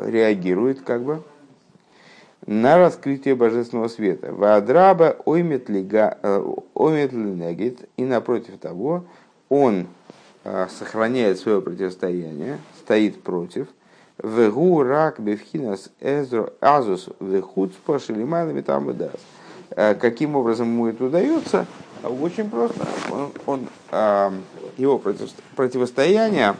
реагирует 0.06 0.80
как 0.80 1.02
бы 1.02 1.22
на 2.46 2.78
раскрытие 2.78 3.34
божественного 3.34 3.88
света. 3.88 4.32
Вадраба 4.32 5.16
оймет 5.25 5.69
негит, 5.69 6.14
и 7.97 8.04
напротив 8.04 8.58
того, 8.58 9.04
он 9.49 9.88
э, 10.45 10.69
сохраняет 10.71 11.38
свое 11.38 11.60
противостояние, 11.60 12.58
стоит 12.78 13.21
против– 13.23 13.69
Вегу 14.25 14.82
рак 14.82 15.21
бевхинас 15.21 15.91
азус 16.63 17.10
вехуцпа 17.21 17.99
шелимайлами 17.99 18.63
там 18.63 18.91
и 18.91 18.97
э, 19.71 19.95
Каким 19.97 20.34
образом 20.34 20.69
ему 20.69 20.87
это 20.87 21.04
удается? 21.04 21.67
Очень 22.02 22.49
просто. 22.49 22.87
Он, 23.10 23.32
он, 23.45 23.69
а, 23.91 24.32
его 24.78 24.99
противостояние 24.99 26.56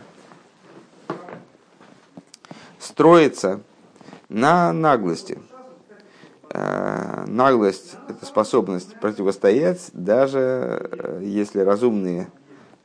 строится 2.79 3.61
на 4.29 4.75
наглости. 4.75 5.39
Э, 6.51 7.25
наглость– 7.27 7.97
это 8.09 8.27
способность 8.27 8.95
противостоять, 9.01 9.89
даже 9.95 10.91
э, 10.93 11.21
если 11.23 11.61
разумные 11.61 12.29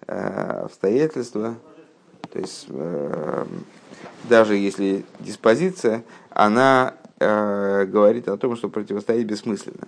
обстоятельства, 0.08 1.56
то 2.32 2.40
есть 2.40 2.68
даже 4.24 4.56
если 4.56 5.06
диспозиция, 5.20 6.04
она 6.30 6.96
э, 7.20 7.86
говорит 7.86 8.28
о 8.28 8.38
том, 8.38 8.56
что 8.56 8.70
противостоять 8.70 9.26
бессмысленно. 9.26 9.88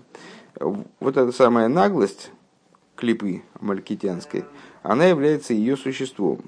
Вот 0.60 1.18
эта 1.18 1.32
самая 1.32 1.68
наглость 1.68 2.32
клипы 2.96 3.44
малькитянской, 3.60 4.46
она 4.84 5.06
является 5.06 5.54
ее 5.54 5.78
существом. 5.78 6.42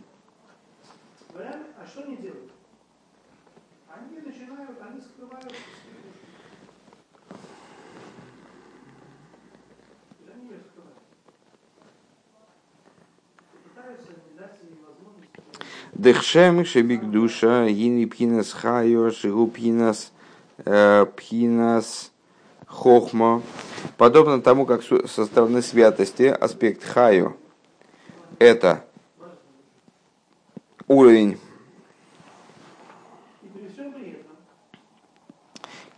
Дехшем 15.96 16.66
шебик 16.66 17.04
душа, 17.12 17.68
гини 17.68 18.06
пхинас 18.06 18.52
хайо, 18.52 19.12
шигу 19.12 19.48
пхинас, 19.48 20.12
э, 20.66 21.06
пхинас 21.16 22.12
хохма. 22.66 23.44
Подобно 23.98 24.42
тому, 24.42 24.66
как 24.66 24.82
со 24.84 25.26
стороны 25.26 25.62
святости 25.62 26.24
аспект 26.24 26.84
хайо– 26.84 27.36
это 28.40 28.84
уровень, 30.88 31.40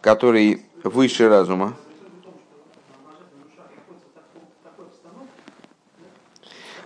который 0.01 0.62
выше 0.84 1.29
разума, 1.29 1.73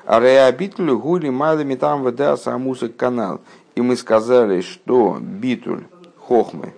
Ареабитуль 0.10 0.96
гули 0.96 1.30
малыми 1.30 1.76
там 1.76 2.02
вода 2.02 2.36
самусак 2.36 2.96
канал. 2.96 3.42
И 3.76 3.82
мы 3.82 3.96
сказали, 3.96 4.62
что 4.62 5.20
битуль 5.22 5.84
хохмы 6.18 6.74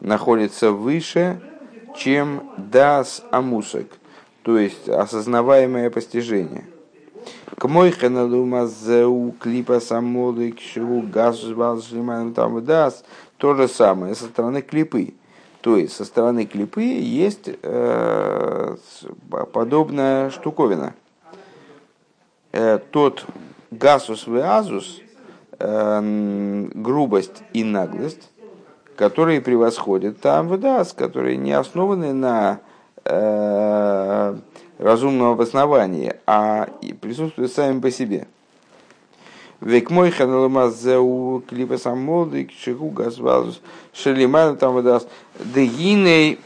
находится 0.00 0.70
выше, 0.70 1.42
чем 1.94 2.42
дас 2.56 3.22
амусак, 3.30 3.88
то 4.40 4.56
есть 4.56 4.88
осознаваемое 4.88 5.90
постижение. 5.90 6.64
К 7.58 7.68
мой 7.68 7.90
хеналумазеу 7.90 9.34
клипа 9.38 9.78
самолы 9.78 10.52
к 10.52 10.60
шиву 10.60 11.02
газ 11.02 11.44
там 12.34 12.64
дас 12.64 13.04
то 13.36 13.54
же 13.54 13.68
самое 13.68 14.14
со 14.14 14.24
стороны 14.24 14.62
клипы. 14.62 15.12
То 15.60 15.76
есть 15.76 15.94
со 15.94 16.06
стороны 16.06 16.46
клипы 16.46 16.80
есть 16.82 17.50
э, 17.62 18.76
подобная 19.52 20.30
штуковина– 20.30 20.94
тот 22.90 23.24
гасус 23.70 24.26
в 24.26 24.36
азус, 24.36 25.00
э, 25.58 26.68
грубость 26.74 27.42
и 27.52 27.64
наглость, 27.64 28.30
которые 28.96 29.40
превосходят 29.40 30.20
там 30.20 30.48
выдас, 30.48 30.92
которые 30.92 31.36
не 31.36 31.52
основаны 31.52 32.12
на 32.12 32.60
э, 33.04 34.36
разумном 34.78 35.32
обосновании, 35.32 36.14
а 36.26 36.68
присутствуют 37.00 37.52
сами 37.52 37.80
по 37.80 37.90
себе. 37.90 38.26
Век 39.60 39.90
мой 39.90 40.10
ханалмазеу 40.10 41.42
клипа 41.48 41.78
самолды 41.78 42.44
кшигу 42.44 42.90
газвазус 42.90 43.60
шелиман 43.94 44.58
там 44.58 44.74
выдаст 44.74 45.08
дегиней 45.38 46.38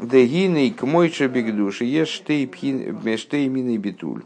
дегиней 0.00 0.70
к 0.72 0.82
мой 0.82 1.10
чебик 1.10 1.54
души 1.54 1.84
ешь 1.84 2.08
штей 2.08 2.46
битуль 2.46 4.24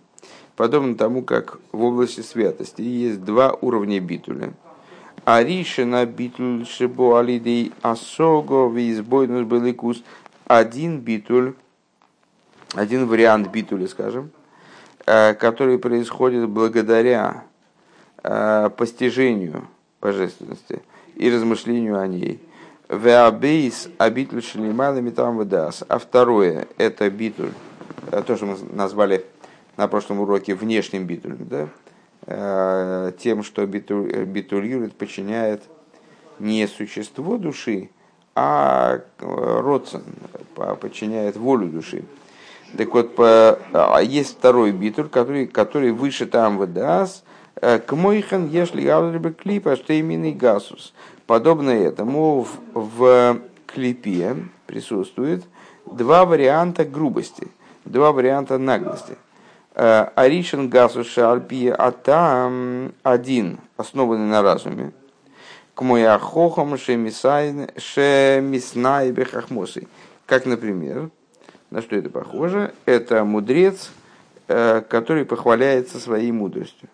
подобно 0.59 0.97
тому, 0.97 1.23
как 1.23 1.61
в 1.71 1.85
области 1.85 2.21
святости 2.21 2.83
есть 2.83 3.23
два 3.25 3.57
уровня 3.61 4.01
битуля. 4.01 4.53
Аришина 5.25 6.05
битуль 6.05 6.67
шибо 6.67 7.21
алидей 7.21 7.73
асого 7.81 8.69
визбойнус 8.69 9.47
беликус. 9.47 10.03
Один 10.47 10.99
битуль, 10.99 11.55
один 12.75 13.07
вариант 13.07 13.53
битуля, 13.53 13.87
скажем, 13.87 14.33
э, 15.07 15.35
который 15.35 15.79
происходит 15.79 16.49
благодаря 16.49 17.45
э, 18.25 18.69
постижению 18.77 19.69
божественности 20.01 20.83
и 21.15 21.31
размышлению 21.31 22.01
о 22.01 22.07
ней. 22.09 22.41
Веабейс 22.89 23.91
абитль 23.99 24.41
шелималами 24.41 25.11
там 25.11 25.37
выдас. 25.37 25.85
А 25.89 25.99
второе– 26.01 26.67
это 26.79 27.09
битуль, 27.11 27.53
э, 28.11 28.23
то, 28.27 28.37
что 28.37 28.47
мы 28.47 28.57
назвали 28.73 29.25
на 29.79 29.87
прошлом 29.87 30.21
уроке 30.21 30.55
внешним 30.55 31.07
битулем, 31.07 31.47
да? 31.49 31.69
Э, 32.27 33.13
тем, 33.17 33.45
что 33.45 33.65
битуль, 33.65 34.25
битулирует, 34.25 34.93
подчиняет 34.95 35.63
не 36.41 36.67
существо 36.67 37.39
души, 37.39 37.89
а 38.35 38.99
э, 39.21 39.61
родствен, 39.61 40.03
подчиняет 40.81 41.37
волю 41.37 41.69
души. 41.69 42.03
Так 42.77 42.93
вот, 42.93 43.15
по, 43.15 43.59
а 43.73 44.01
есть 44.01 44.37
второй 44.39 44.73
битуль, 44.73 45.09
который, 45.09 45.47
который 45.47 45.93
выше 45.93 46.27
там 46.27 46.59
выдаст, 46.59 47.25
к 47.55 47.93
мойхан 47.93 48.49
если 48.49 48.83
клипа, 49.31 49.77
что 49.77 49.93
именно 49.93 50.31
гасус. 50.33 50.93
Подобно 51.27 51.71
этому 51.71 52.43
в, 52.43 52.51
в 52.75 53.41
клипе 53.67 54.37
присутствует 54.67 55.45
два 55.87 56.25
варианта 56.25 56.85
грубости, 56.85 57.49
два 57.85 58.13
варианта 58.13 58.59
наглости. 58.59 59.17
Э, 59.81 60.09
Аришен 60.17 60.69
Гасу 60.69 61.05
Шальпи, 61.05 61.69
а 61.69 61.93
там 61.93 62.93
один, 63.05 63.61
основанный 63.77 64.27
на 64.27 64.43
разуме. 64.43 64.91
К 65.75 65.83
мояхохам 65.83 66.77
шемиснай 66.77 67.69
бехахмосой. 69.13 69.87
Как, 70.27 70.47
например, 70.47 71.11
на 71.71 71.81
что 71.81 71.95
это 71.95 72.11
похоже? 72.11 72.75
Это 72.87 73.23
мудрец, 73.23 73.93
э, 74.49 74.83
который 74.89 75.25
похваляется 75.25 76.01
своей 76.01 76.33
мудростью. 76.33 76.89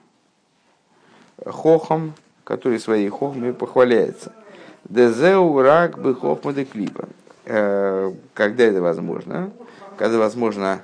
Хохом 1.42 2.12
который 2.44 2.78
своей 2.78 3.08
хохмой 3.08 3.54
похваляется. 3.54 4.32
Дезеу 4.84 5.62
рак 5.62 5.98
бы 5.98 6.14
хохма 6.14 6.52
клипа. 6.52 7.08
Э, 7.46 8.12
когда 8.34 8.64
это 8.64 8.82
возможно? 8.82 9.50
Когда 9.96 10.18
возможно 10.18 10.82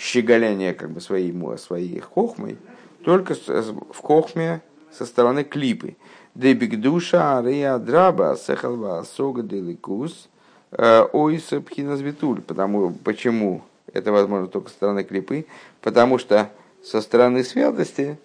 щеголяние 0.00 0.72
как 0.72 0.90
бы 0.90 1.00
своей, 1.00 1.34
своей 1.58 2.00
хохмой, 2.00 2.56
только 3.04 3.34
в 3.34 3.98
хохме 3.98 4.62
со 4.90 5.04
стороны 5.04 5.44
клипы. 5.44 5.96
Дебигдуша 6.34 7.38
ария 7.38 7.76
драба 7.78 8.36
сехалва 8.40 9.02
сога 9.02 9.42
деликус 9.42 10.28
э, 10.70 11.06
ойса 11.12 11.60
пхиназвитуль. 11.60 12.40
Потому, 12.40 12.92
почему 12.92 13.62
это 13.92 14.10
возможно 14.10 14.46
только 14.46 14.70
со 14.70 14.76
стороны 14.76 15.04
клипы? 15.04 15.46
Потому 15.82 16.18
что 16.18 16.50
со 16.82 17.02
стороны 17.02 17.44
святости 17.44 18.18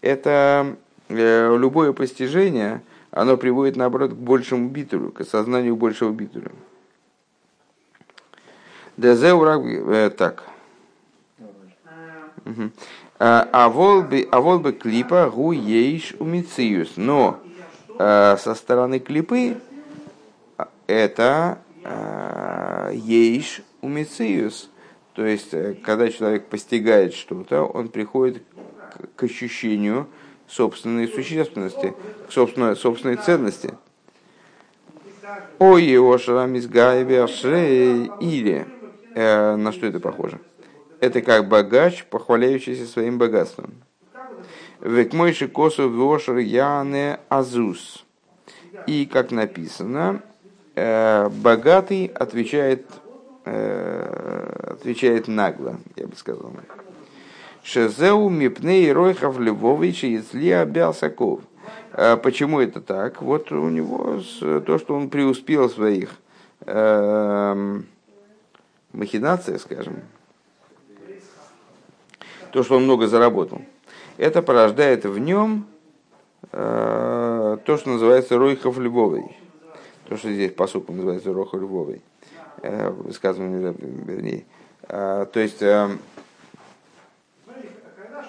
это 0.00 0.76
э, 1.08 1.56
любое 1.56 1.92
постижение, 1.92 2.82
оно 3.10 3.36
приводит, 3.36 3.76
наоборот, 3.76 4.12
к 4.12 4.16
большему 4.16 4.68
битулю, 4.68 5.10
к 5.10 5.20
осознанию 5.20 5.76
большего 5.76 6.12
битуля. 6.12 6.50
Дезеурак, 8.96 9.60
э, 9.64 10.10
так. 10.10 10.53
А, 13.18 13.48
а 13.52 13.68
волбы, 13.68 14.28
а 14.30 14.72
клипа 14.72 15.30
гу 15.30 15.52
ейш 15.52 16.14
умициюс. 16.18 16.92
Но 16.96 17.40
э, 17.98 18.36
со 18.38 18.54
стороны 18.54 18.98
клипы 18.98 19.56
это 20.86 21.58
ейш 22.92 23.62
умициюс. 23.80 24.70
То 25.14 25.24
есть, 25.24 25.54
когда 25.82 26.10
человек 26.10 26.46
постигает 26.46 27.14
что-то, 27.14 27.62
он 27.62 27.88
приходит 27.88 28.42
к 29.14 29.22
ощущению 29.22 30.08
собственной 30.48 31.08
существенности, 31.08 31.94
к 32.28 32.32
собственной, 32.32 32.76
собственной 32.76 33.16
ценности. 33.16 33.74
Ой, 35.58 35.96
или 38.20 38.66
э, 39.14 39.56
на 39.56 39.72
что 39.72 39.86
это 39.86 40.00
похоже? 40.00 40.40
Это 41.04 41.20
как 41.20 41.48
богач, 41.48 42.06
похваляющийся 42.06 42.86
своим 42.86 43.18
богатством. 43.18 43.74
Век 44.80 45.12
мойши 45.12 45.48
косу 45.48 45.90
вошер 45.90 46.38
яне 46.38 47.20
азус. 47.28 48.06
И, 48.86 49.04
как 49.04 49.30
написано, 49.30 50.22
э, 50.74 51.28
богатый 51.28 52.06
отвечает, 52.06 52.86
э, 53.44 54.76
отвечает 54.78 55.28
нагло, 55.28 55.76
я 55.96 56.06
бы 56.06 56.16
сказал. 56.16 56.50
Шезеу 57.62 58.30
мипней 58.30 58.90
ройхов 58.90 59.38
Львович 59.38 60.04
и 60.04 60.16
Ицлия 60.16 60.64
Бялсаков. 60.64 61.42
А 61.92 62.16
почему 62.16 62.60
это 62.60 62.80
так? 62.80 63.20
Вот 63.20 63.52
у 63.52 63.68
него 63.68 64.22
то, 64.40 64.78
что 64.78 64.94
он 64.94 65.10
преуспел 65.10 65.68
в 65.68 65.72
своих 65.72 66.12
э, 66.62 67.80
махинациях, 68.94 69.60
скажем, 69.60 69.96
то, 72.54 72.62
что 72.62 72.76
он 72.76 72.84
много 72.84 73.08
заработал, 73.08 73.62
это 74.16 74.40
порождает 74.40 75.04
в 75.04 75.18
нем 75.18 75.66
э, 76.52 77.58
то, 77.64 77.76
что 77.76 77.90
называется 77.90 78.38
Ройхов 78.38 78.78
Львовой. 78.78 79.36
То, 80.08 80.16
что 80.16 80.30
здесь 80.30 80.52
по 80.52 80.68
сути 80.68 80.92
называется 80.92 81.32
Ройхов 81.32 81.60
Львовой. 81.60 82.00
Э, 82.62 82.90
высказывание, 82.90 83.74
вернее. 83.76 84.44
Э, 84.88 85.26
то 85.32 85.40
есть 85.40 85.62
э, 85.62 85.96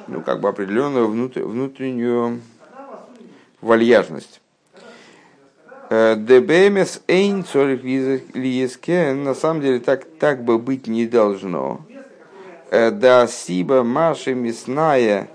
ну, 0.07 0.21
как 0.21 0.39
бы 0.39 0.49
определенную 0.49 1.07
внутреннюю 1.07 2.41
вальяжность. 3.61 4.41
Э, 5.91 6.15
Дебемес 6.17 7.03
эйн 7.07 7.45
на 9.23 9.35
самом 9.35 9.61
деле 9.61 9.79
так, 9.81 10.05
так 10.19 10.43
бы 10.43 10.57
быть 10.57 10.87
не 10.87 11.05
должно. 11.05 11.84
Э, 12.75 12.91
да 12.91 13.25
сиба 13.25 13.83
маши 13.83 14.35
мясная 14.35 15.29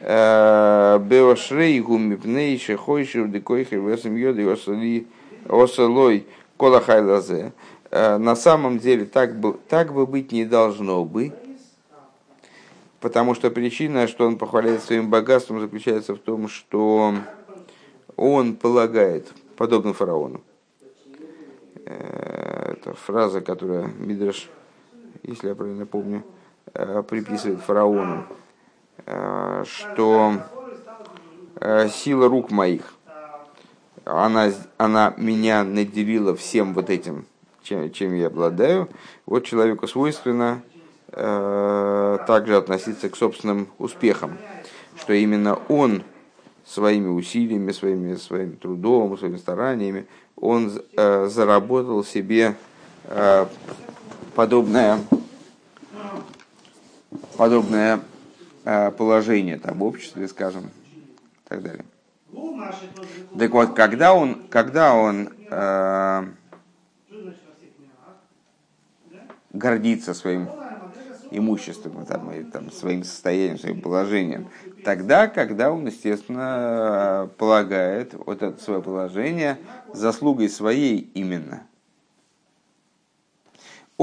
э, 0.00 0.98
беошрейгу 0.98 1.96
мипнейши 1.96 2.76
хойши 2.76 3.26
декойхер 3.28 3.80
весом 3.80 4.14
йоды 4.14 4.46
осалой 5.48 6.26
колахайлазе. 6.58 7.52
На 7.90 8.36
самом 8.36 8.78
деле 8.78 9.06
так 9.06 9.40
бы, 9.40 9.58
так 9.68 9.94
бы 9.94 10.06
быть 10.06 10.32
не 10.32 10.44
должно 10.44 11.04
бы 11.04 11.32
потому 13.00 13.34
что 13.34 13.50
причина, 13.50 14.06
что 14.06 14.26
он 14.26 14.36
похваляет 14.36 14.82
своим 14.82 15.08
богатством, 15.08 15.60
заключается 15.60 16.14
в 16.14 16.18
том, 16.18 16.48
что 16.48 17.14
он 18.16 18.54
полагает, 18.54 19.32
подобно 19.56 19.92
фараону, 19.94 20.42
э, 21.86 22.74
это 22.74 22.94
фраза, 22.94 23.40
которая 23.40 23.86
Мидраш, 23.98 24.48
если 25.24 25.48
я 25.48 25.54
правильно 25.54 25.84
помню, 25.84 26.18
э, 26.18 26.41
приписывает 26.72 27.60
фараону, 27.60 28.26
э, 29.06 29.64
что 29.66 30.34
сила 31.90 32.28
рук 32.28 32.50
моих, 32.50 32.94
она, 34.04 34.50
она 34.78 35.14
меня 35.16 35.62
наделила 35.62 36.34
всем 36.34 36.74
вот 36.74 36.90
этим, 36.90 37.26
чем, 37.62 37.92
чем 37.92 38.14
я 38.14 38.26
обладаю. 38.26 38.88
Вот 39.26 39.44
человеку 39.44 39.86
свойственно 39.86 40.62
Э, 41.14 42.18
также 42.26 42.56
относиться 42.56 43.10
к 43.10 43.16
собственным 43.16 43.68
успехам, 43.78 44.38
что 44.96 45.12
именно 45.12 45.58
он 45.68 46.04
своими 46.64 47.08
усилиями, 47.08 47.70
своими, 47.72 48.14
своим 48.14 48.56
трудом, 48.56 49.18
своими 49.18 49.36
стараниями, 49.36 50.06
он 50.36 50.72
э, 50.96 51.26
заработал 51.26 52.02
себе 52.02 52.54
э, 53.04 53.46
подобное, 54.34 55.00
подобное 57.36 58.00
э, 58.64 58.90
положение 58.92 59.58
там, 59.58 59.78
в 59.78 59.84
обществе, 59.84 60.28
скажем, 60.28 60.64
и 60.64 61.48
так 61.48 61.62
далее. 61.62 61.84
Так 63.38 63.50
вот, 63.52 63.74
когда 63.74 64.14
он, 64.14 64.42
когда 64.48 64.94
он 64.94 65.30
э, 65.50 66.24
гордится 69.52 70.14
своим 70.14 70.48
имуществом, 71.30 72.04
там, 72.06 72.30
там, 72.50 72.70
своим 72.70 73.04
состоянием, 73.04 73.58
своим 73.58 73.80
положением, 73.80 74.48
тогда, 74.84 75.28
когда 75.28 75.72
он, 75.72 75.86
естественно, 75.86 77.28
полагает 77.38 78.14
вот 78.14 78.42
это 78.42 78.62
свое 78.62 78.82
положение 78.82 79.58
заслугой 79.92 80.48
своей 80.48 80.98
именно. 81.14 81.62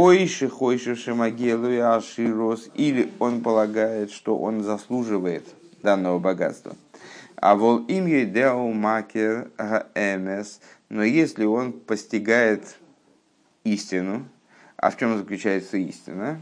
Ойши 0.02 0.48
хойши 0.48 0.96
шимагелу 0.96 1.72
аширос, 1.82 2.70
или 2.74 3.12
он 3.20 3.42
полагает, 3.42 4.12
что 4.12 4.38
он 4.38 4.64
заслуживает 4.64 5.46
данного 5.84 6.20
богатства. 6.20 6.78
А 7.36 7.56
вол 7.56 7.80
им 7.80 8.06
едеу 8.06 8.72
макер 8.72 9.52
эмес, 9.96 10.62
но 10.88 11.04
если 11.04 11.44
он 11.44 11.74
постигает 11.74 12.78
истину, 13.66 14.26
а 14.78 14.90
в 14.90 14.98
чем 14.98 15.18
заключается 15.18 15.76
истина? 15.76 16.40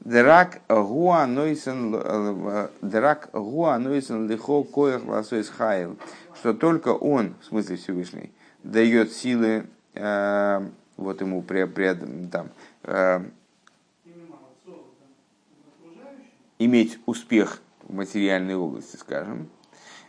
Драк 0.00 0.60
гуа 0.68 1.24
нойсен 1.28 1.92
драк 2.82 3.30
гуа 3.32 3.78
нойсен 3.78 4.28
лихо 4.28 4.64
коях 4.64 5.04
ласойс 5.04 5.48
хайл, 5.48 5.96
что 6.34 6.52
только 6.52 6.88
он, 6.88 7.36
в 7.40 7.44
смысле 7.44 7.76
Всевышний, 7.76 8.32
дает 8.64 9.12
силы 9.12 9.66
вот 10.96 11.20
ему 11.20 11.42
при, 11.42 11.64
при, 11.64 11.94
там, 12.30 12.48
э, 12.84 13.20
иметь 16.58 16.98
успех 17.06 17.60
в 17.82 17.94
материальной 17.94 18.54
области, 18.56 18.96
скажем, 18.96 19.48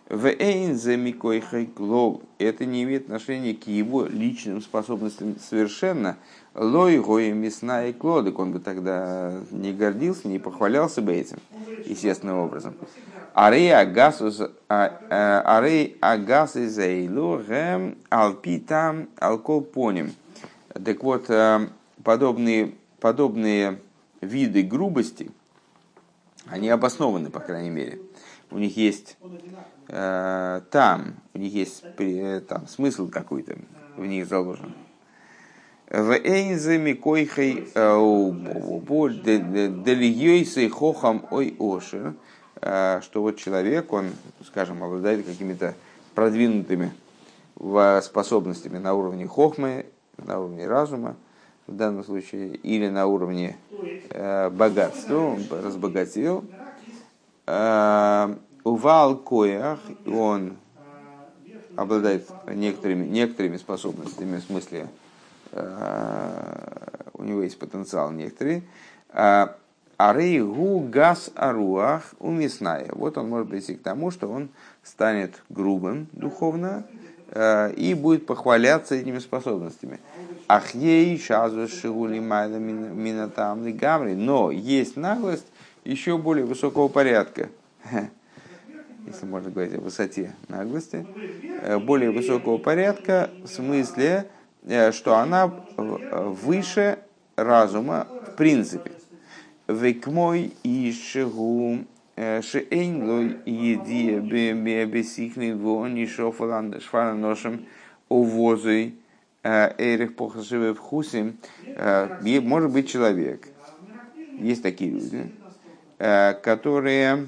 в 0.09 0.25
это 2.39 2.65
не 2.65 2.83
имеет 2.83 3.03
отношения 3.03 3.53
к 3.53 3.67
его 3.67 4.05
личным 4.05 4.61
способностям 4.61 5.35
совершенно. 5.37 6.15
Лой 6.55 6.99
гоя 6.99 7.33
мясная 7.33 7.91
клодок, 7.91 8.39
он 8.39 8.53
бы 8.53 8.59
тогда 8.59 9.33
не 9.51 9.73
гордился, 9.73 10.29
не 10.29 10.39
похвалялся 10.39 11.01
бы 11.01 11.13
этим, 11.13 11.39
естественным 11.85 12.37
образом. 12.37 12.73
Арей 14.67 15.97
агас 16.01 16.57
а, 16.57 16.59
из 16.59 16.77
эйлу 16.77 17.37
гэм 17.37 17.97
алпитам 18.09 19.09
алколпоним. 19.17 20.13
Так 20.73 21.03
вот, 21.03 21.29
э, 21.29 21.69
подобные, 22.03 22.73
подобные 22.99 23.79
виды 24.19 24.63
грубости, 24.63 25.31
они 26.47 26.67
обоснованы, 26.67 27.29
по 27.29 27.39
крайней 27.39 27.69
мере. 27.69 28.01
У 28.51 28.57
них 28.57 28.75
есть 28.75 29.17
э, 29.87 30.61
там, 30.69 31.15
у 31.33 31.37
них 31.37 31.53
есть 31.53 31.85
э, 31.97 32.41
там 32.45 32.67
смысл 32.67 33.07
какой-то 33.09 33.57
в 33.95 34.05
них 34.05 34.27
заложен. 34.27 34.73
В 35.89 36.11
эйнзе 36.11 36.77
микойхей 36.77 37.69
делигейсей 39.83 40.67
хохам 40.67 41.25
ой 41.29 41.55
ошер, 41.57 42.15
что 42.59 43.21
вот 43.21 43.37
человек, 43.37 43.93
он, 43.93 44.11
скажем, 44.45 44.83
обладает 44.83 45.25
какими-то 45.25 45.75
продвинутыми 46.15 46.91
способностями 48.01 48.77
на 48.77 48.93
уровне 48.93 49.27
хохмы, 49.27 49.85
на 50.17 50.39
уровне 50.39 50.67
разума, 50.67 51.15
в 51.67 51.75
данном 51.75 52.03
случае, 52.03 52.55
или 52.55 52.87
на 52.87 53.07
уровне 53.07 53.57
э, 54.09 54.49
богатства, 54.49 55.17
он 55.17 55.43
разбогател. 55.49 56.45
Э, 57.45 58.35
Увал 58.63 59.15
коях, 59.17 59.79
он 60.05 60.57
обладает 61.77 62.27
некоторыми, 62.47 63.05
некоторыми 63.05 63.55
способностями, 63.55 64.37
в 64.37 64.43
смысле, 64.43 64.89
э, 65.51 67.07
у 67.13 67.23
него 67.23 67.43
есть 67.43 67.57
потенциал 67.59 68.11
некоторый. 68.11 68.63
Арей 69.97 70.41
газ 70.89 71.31
аруах 71.35 72.13
умесная. 72.19 72.87
Вот 72.91 73.17
он 73.17 73.29
может 73.29 73.49
прийти 73.49 73.73
к 73.73 73.81
тому, 73.81 74.11
что 74.11 74.27
он 74.27 74.49
станет 74.83 75.41
грубым 75.49 76.07
духовно 76.11 76.85
э, 77.31 77.73
и 77.73 77.95
будет 77.95 78.27
похваляться 78.27 78.93
этими 78.93 79.17
способностями. 79.17 79.99
Ахей 80.47 81.19
шазу 81.19 81.67
шигули 81.67 82.19
майда 82.19 82.59
минатам 82.59 83.75
гамри. 83.75 84.13
Но 84.13 84.51
есть 84.51 84.97
наглость 84.97 85.47
еще 85.83 86.19
более 86.19 86.45
высокого 86.45 86.89
порядка. 86.89 87.49
Если 89.07 89.25
можно 89.25 89.49
говорить 89.49 89.73
о 89.73 89.81
высоте 89.81 90.35
наглости. 90.47 91.07
Э, 91.63 91.79
более 91.79 92.11
высокого 92.11 92.59
порядка 92.59 93.31
в 93.43 93.47
смысле, 93.47 94.27
э, 94.63 94.91
что 94.91 95.15
она 95.15 95.47
выше 95.75 96.99
разума 97.35 98.05
в 98.27 98.35
принципе. 98.35 98.91
Век 99.67 100.07
мой 100.07 100.53
и 100.63 100.93
шигу 100.93 101.79
э, 102.15 102.41
шеэйнло 102.41 103.19
еди 103.45 104.17
бесихный 104.85 105.55
вони 105.55 106.07
шфараношем 106.07 107.65
увозой 108.07 108.95
Эрих 109.43 110.15
Похашивы 110.15 110.73
в 110.73 110.79
Хусе, 110.79 111.33
э, 111.65 112.39
может 112.39 112.71
быть 112.71 112.89
человек, 112.89 113.49
есть 114.37 114.63
такие 114.63 114.91
люди, 114.91 115.31
э, 115.99 116.33
которые 116.35 117.27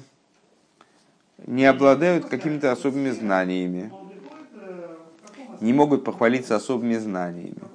не 1.46 1.66
обладают 1.66 2.24
какими-то 2.24 2.72
особыми 2.72 3.10
знаниями, 3.10 3.92
не 5.60 5.74
могут 5.74 6.04
похвалиться 6.04 6.56
особыми 6.56 6.96
знаниями. 6.96 7.69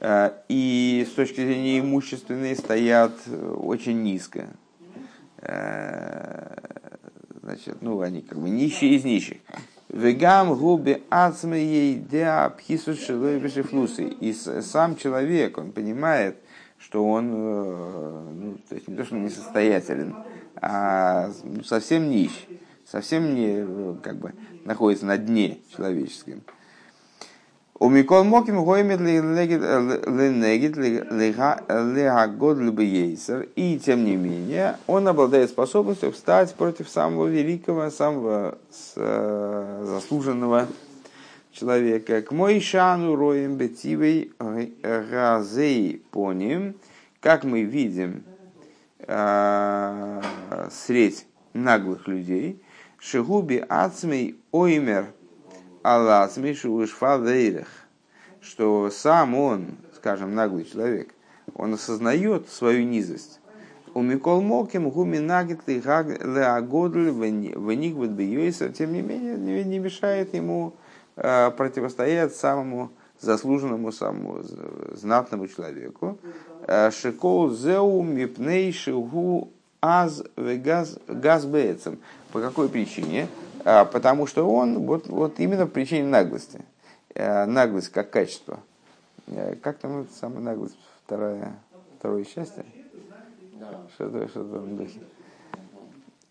Э, 0.00 0.30
и 0.48 1.06
с 1.08 1.14
точки 1.14 1.36
зрения 1.36 1.80
имущественной 1.80 2.56
стоят 2.56 3.12
очень 3.56 4.02
низко. 4.02 4.48
Значит, 7.42 7.80
ну, 7.80 8.00
они 8.00 8.22
как 8.22 8.38
бы 8.38 8.50
нищие 8.50 8.96
из 8.96 9.04
нищих. 9.04 9.38
Вегам 9.88 10.54
губи 10.54 11.02
ацмей 11.08 11.94
деа 11.94 12.50
пхису 12.50 12.94
флусы. 12.94 14.04
И 14.04 14.32
сам 14.34 14.96
человек, 14.96 15.56
он 15.56 15.72
понимает, 15.72 16.36
что 16.78 17.04
он 17.04 17.30
э, 17.32 18.30
ну, 18.34 18.58
то 18.68 18.74
есть 18.74 18.86
не 18.86 18.96
то, 18.96 19.04
что 19.04 19.16
он 19.16 19.24
несостоятелен, 19.24 20.14
а 20.56 21.30
ну, 21.42 21.64
совсем 21.64 22.08
нищ, 22.08 22.46
совсем 22.84 23.34
не 23.34 23.64
э, 23.66 23.94
как 24.02 24.16
бы 24.16 24.34
находится 24.64 25.06
на 25.06 25.18
дне 25.18 25.58
человеческим. 25.74 26.42
У 27.80 27.88
Микол 27.88 28.24
Моким 28.24 28.64
гоймит 28.64 28.98
ленегит 29.00 30.76
легагод 30.76 32.58
ейсер. 32.80 33.48
И 33.54 33.78
тем 33.78 34.04
не 34.04 34.16
менее, 34.16 34.78
он 34.88 35.06
обладает 35.06 35.50
способностью 35.50 36.10
встать 36.10 36.52
против 36.56 36.88
самого 36.88 37.28
великого, 37.28 37.88
самого 37.90 38.58
заслуженного 38.96 40.66
человека. 41.52 42.20
К 42.22 42.32
мой 42.32 42.58
шану 42.58 43.14
роем 43.14 43.54
бетивей 43.54 44.32
газей 44.82 46.02
поним, 46.10 46.74
как 47.20 47.44
мы 47.44 47.62
видим 47.62 48.24
средь 50.72 51.26
наглых 51.52 52.08
людей, 52.08 52.60
шигуби 52.98 53.64
ацмей 53.68 54.34
оймер– 54.50 55.06
Аллах 55.88 56.36
Мишу 56.36 56.86
что 58.42 58.90
сам 58.90 59.34
он, 59.34 59.68
скажем, 59.96 60.34
наглый 60.34 60.66
человек, 60.66 61.14
он 61.54 61.72
осознает 61.72 62.50
свою 62.50 62.84
низость. 62.84 63.40
У 63.94 64.02
Микол 64.02 64.42
Моким 64.42 64.90
гуми 64.90 65.16
нагит 65.16 65.60
леагодль 65.66 67.08
веник 67.08 67.96
бьёйса, 67.96 68.68
тем 68.68 68.92
не 68.92 69.00
менее, 69.00 69.64
не 69.64 69.78
мешает 69.78 70.34
ему 70.34 70.74
э, 71.16 71.50
противостоять 71.52 72.36
самому 72.36 72.90
заслуженному, 73.18 73.90
самому 73.90 74.42
знатному 74.92 75.48
человеку. 75.48 76.18
Э, 76.66 76.90
Шикол 76.90 77.50
зеу 77.50 78.02
мипней 78.02 78.72
шигу 78.72 79.48
аз 79.80 80.22
вегаз 80.36 80.98
газбецем. 81.06 81.98
По 82.30 82.42
какой 82.42 82.68
причине? 82.68 83.26
А, 83.64 83.84
потому 83.84 84.26
что 84.26 84.48
он 84.48 84.86
вот, 84.86 85.08
вот 85.08 85.40
именно 85.40 85.66
по 85.66 85.72
причине 85.72 86.04
наглости. 86.08 86.60
Э, 87.14 87.46
наглость 87.46 87.88
как 87.90 88.10
качество. 88.10 88.60
Э, 89.26 89.56
как 89.56 89.78
там 89.78 90.02
это 90.02 90.12
самая 90.14 90.40
наглость? 90.40 90.76
Вторая, 91.04 91.54
второе 91.98 92.24
счастье? 92.24 92.64
Что-то, 93.94 94.28
что-то 94.28 94.44
в 94.44 94.54
этом 94.54 94.76
духе. 94.76 95.00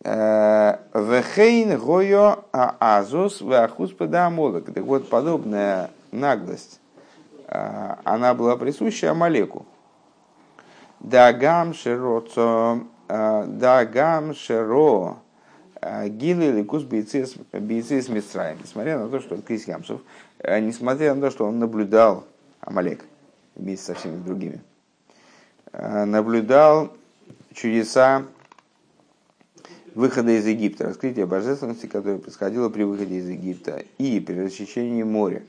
Э, 0.04 0.78
Вехейн 0.94 1.78
гойо 1.78 2.46
азус 2.52 3.42
вахус. 3.42 3.92
Так 3.98 4.84
вот, 4.86 5.10
подобная 5.10 5.90
наглость, 6.12 6.80
она 7.48 8.34
была 8.34 8.56
присуща 8.56 9.12
Амалеку. 9.12 9.66
Дагам 11.02 11.74
широцо, 11.74 12.82
дагам 13.08 14.34
широ, 14.34 15.18
Гилы 16.08 16.46
или 16.46 16.64
Кус 16.64 16.84
бойцы 16.84 17.26
с 17.26 18.10
Мисраем. 18.10 18.60
Несмотря 18.62 19.00
на 19.00 19.10
то, 19.10 19.20
что 19.20 19.38
Крис 19.42 19.68
Ямсов, 19.68 20.02
э, 20.40 20.60
несмотря 20.60 21.14
на 21.14 21.22
то, 21.22 21.32
что 21.32 21.46
он 21.46 21.60
наблюдал 21.60 22.26
Амалек 22.62 23.04
вместе 23.56 23.86
со 23.86 23.94
всеми 23.94 24.24
другими, 24.24 24.62
э, 25.72 26.06
наблюдал 26.06 26.94
чудеса 27.54 28.26
выхода 29.96 30.32
из 30.32 30.46
Египта, 30.46 30.86
раскрытие 30.86 31.26
божественности, 31.26 31.88
которое 31.88 32.20
происходило 32.20 32.70
при 32.70 32.84
выходе 32.84 33.16
из 33.16 33.30
Египта 33.30 33.84
и 33.98 34.20
при 34.20 34.40
расчищении 34.40 35.04
моря. 35.04 35.44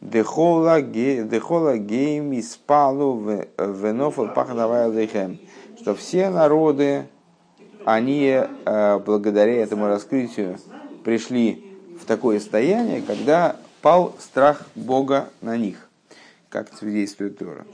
Дехола 0.00 0.80
гейм 0.80 2.38
испалу 2.40 3.20
венофал 3.56 4.34
пахнавая 4.34 4.90
лехем. 4.90 5.38
Что 5.78 5.94
все 5.94 6.28
народы 6.28 7.06
они 7.84 8.40
э, 8.64 8.98
благодаря 8.98 9.62
этому 9.62 9.86
раскрытию 9.86 10.58
пришли 11.04 11.64
в 12.00 12.04
такое 12.04 12.38
состояние, 12.40 13.02
когда 13.02 13.56
пал 13.80 14.14
страх 14.18 14.62
Бога 14.74 15.30
на 15.40 15.56
них, 15.56 15.88
как 16.48 16.72
свидетельствует 16.76 17.38
Тора. 17.38 17.64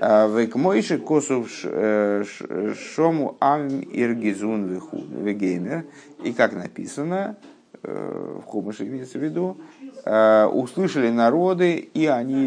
Векмойши 0.00 0.98
косов 0.98 1.48
шому 1.48 3.36
ам 3.40 3.68
иргизун 3.68 4.80
вегеймер. 5.22 5.84
И 6.22 6.32
как 6.32 6.52
написано, 6.52 7.36
в 7.82 8.42
Хумыше 8.42 8.86
имеется 8.86 9.18
в 9.18 9.22
виду, 9.22 9.56
услышали 10.04 11.10
народы, 11.10 11.76
и 11.76 12.06
они 12.06 12.46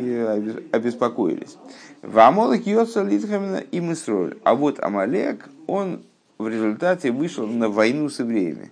обеспокоились. 0.71 1.57
В 2.01 2.19
Амолек 2.19 2.67
Йоца 2.67 3.03
Литхамина 3.03 3.57
и 3.57 3.79
Мысроль. 3.79 4.37
А 4.43 4.53
вот 4.53 4.79
Амалек, 4.79 5.47
он 5.67 6.03
в 6.37 6.47
результате 6.47 7.11
вышел 7.11 7.47
на 7.47 7.69
войну 7.69 8.09
с 8.09 8.19
евреями. 8.19 8.71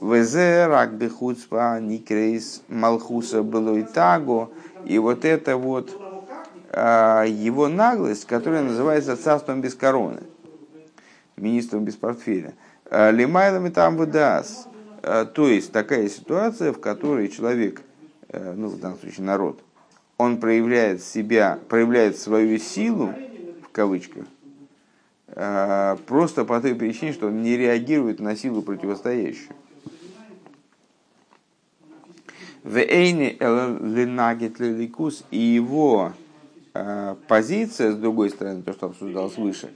Везе 0.00 0.66
рак 0.66 0.94
бехуцпа 0.94 1.78
никрейс 1.80 2.62
малхуса 2.68 3.42
было 3.42 3.80
и. 3.80 4.50
И 4.84 4.98
вот 4.98 5.24
это 5.24 5.56
вот 5.56 5.90
его 6.72 7.68
наглость, 7.68 8.26
которая 8.26 8.62
называется 8.62 9.16
царством 9.16 9.60
без 9.60 9.74
короны, 9.74 10.20
министром 11.36 11.84
без 11.84 11.94
портфеля. 11.94 12.54
Лимайлами 12.90 13.70
там 13.70 13.96
выдаст. 13.96 14.68
То 15.02 15.48
есть 15.48 15.70
такая 15.70 16.08
ситуация, 16.08 16.72
в 16.72 16.80
которой 16.80 17.28
человек, 17.28 17.82
ну 18.32 18.68
в 18.68 18.80
данном 18.80 18.98
случае 18.98 19.26
народ, 19.26 19.62
он 20.16 20.38
проявляет 20.38 21.02
себя, 21.02 21.58
проявляет 21.68 22.18
свою 22.18 22.58
силу, 22.58 23.12
в 23.62 23.70
кавычках, 23.70 24.24
просто 25.26 26.44
по 26.44 26.60
той 26.60 26.74
причине, 26.74 27.12
что 27.12 27.28
он 27.28 27.42
не 27.42 27.56
реагирует 27.56 28.20
на 28.20 28.36
силу 28.36 28.62
противостоящую. 28.62 29.56
Вейни 32.62 33.36
ленагет 33.40 34.60
ликус 34.60 35.24
и 35.30 35.38
его 35.38 36.12
позиция, 37.28 37.92
с 37.92 37.96
другой 37.96 38.30
стороны, 38.30 38.62
то, 38.62 38.72
что 38.72 38.86
обсуждалось 38.86 39.36
выше, 39.36 39.72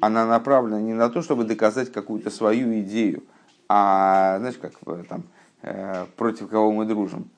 она 0.00 0.26
направлена 0.26 0.80
не 0.80 0.94
на 0.94 1.08
то, 1.10 1.22
чтобы 1.22 1.44
доказать 1.44 1.90
какую-то 1.90 2.30
свою 2.30 2.80
идею, 2.80 3.24
а, 3.68 4.38
знаешь, 4.38 4.56
как 4.56 4.72
там, 5.08 5.24
против 6.16 6.48
кого 6.48 6.72
мы 6.72 6.86
дружим. 6.86 7.28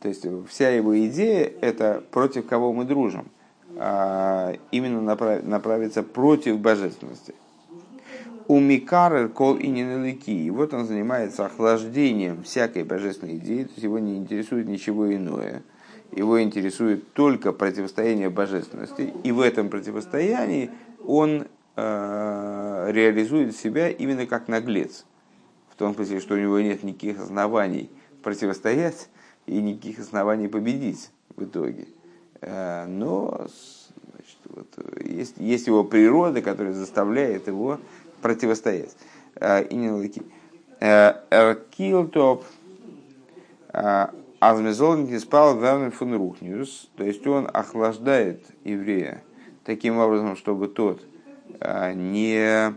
То 0.00 0.08
есть 0.08 0.26
вся 0.48 0.70
его 0.70 0.98
идея– 1.06 1.52
это 1.60 2.02
против 2.10 2.46
кого 2.46 2.72
мы 2.72 2.84
дружим. 2.84 3.26
А 3.78 4.54
именно 4.70 5.02
направиться 5.02 6.02
против 6.02 6.58
божественности. 6.58 7.34
У 8.48 8.58
Микарер 8.60 9.28
кол 9.28 9.56
и 9.56 9.66
ненелики. 9.66 10.30
И 10.30 10.50
вот 10.50 10.72
он 10.72 10.86
занимается 10.86 11.46
охлаждением 11.46 12.42
всякой 12.42 12.84
божественной 12.84 13.36
идеи, 13.36 13.64
то 13.64 13.70
есть 13.70 13.82
его 13.82 13.98
не 13.98 14.16
интересует 14.16 14.68
ничего 14.68 15.12
иное. 15.14 15.62
Его 16.12 16.40
интересует 16.40 17.12
только 17.12 17.52
противостояние 17.52 18.30
божественности. 18.30 19.12
И 19.24 19.32
в 19.32 19.40
этом 19.40 19.68
противостоянии 19.68 20.70
он 21.04 21.46
э, 21.74 22.88
реализует 22.92 23.56
себя 23.56 23.90
именно 23.90 24.26
как 24.26 24.48
наглец. 24.48 25.04
В 25.68 25.74
том 25.76 25.94
смысле, 25.94 26.20
что 26.20 26.34
у 26.34 26.38
него 26.38 26.60
нет 26.60 26.82
никаких 26.84 27.18
оснований 27.18 27.90
противостоять 28.22 29.08
и 29.46 29.60
никаких 29.60 29.98
оснований 29.98 30.48
победить 30.48 31.10
в 31.34 31.44
итоге. 31.44 31.86
Э, 32.46 32.86
но 32.86 33.48
значит, 34.12 34.38
вот, 34.44 35.04
есть, 35.04 35.34
есть 35.38 35.66
его 35.66 35.84
природа, 35.84 36.40
которая 36.40 36.72
заставляет 36.72 37.48
его 37.48 37.78
противостоять. 38.22 38.96
Э, 39.34 39.64
и 39.64 39.74
не 39.74 39.90
лыки. 39.90 40.22
Э, 40.80 41.56
Килтоп 41.76 42.44
Азмезолники 44.38 45.18
спал 45.18 45.58
Вернер 45.58 45.90
фон 45.90 46.14
Рухниус, 46.14 46.88
то 46.96 47.04
есть 47.04 47.26
он 47.26 47.48
охлаждает 47.52 48.42
еврея 48.64 49.22
таким 49.64 49.98
образом, 49.98 50.36
чтобы 50.36 50.68
тот 50.68 51.02
не 51.94 52.74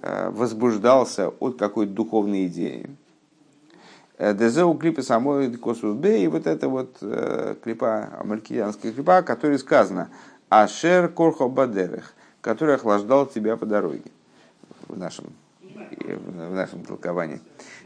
возбуждался 0.00 1.28
от 1.28 1.56
какой-то 1.56 1.92
духовной 1.92 2.46
идеи. 2.46 2.96
Дезеу 4.22 4.74
клипы 4.74 5.02
самой 5.02 5.52
Косус 5.56 5.96
Б, 5.96 6.20
и 6.20 6.28
вот 6.28 6.46
это 6.46 6.68
вот 6.68 6.98
э, 7.00 7.56
клипа, 7.62 8.10
амалькиянская 8.20 8.92
клипа, 8.92 9.18
о 9.18 9.22
которой 9.22 9.58
сказано 9.58 10.10
Ашер 10.48 11.08
Корхо 11.08 11.48
Бадерех, 11.48 12.14
который 12.40 12.76
охлаждал 12.76 13.26
тебя 13.26 13.56
по 13.56 13.66
дороге 13.66 14.12
в 14.86 14.96
нашем, 14.96 15.32
в 15.96 16.54
нашем 16.54 16.84
толковании. 16.84 17.40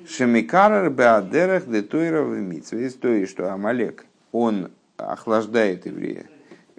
Шемикарер 0.07 0.90
Беадерех 0.90 1.70
Детуира 1.70 2.22
в 2.22 2.38
Митсве, 2.38 2.90
то 2.90 3.09
есть, 3.09 3.33
что 3.33 3.51
Амалек, 3.51 4.05
он 4.31 4.70
охлаждает 4.99 5.87
еврея, 5.87 6.27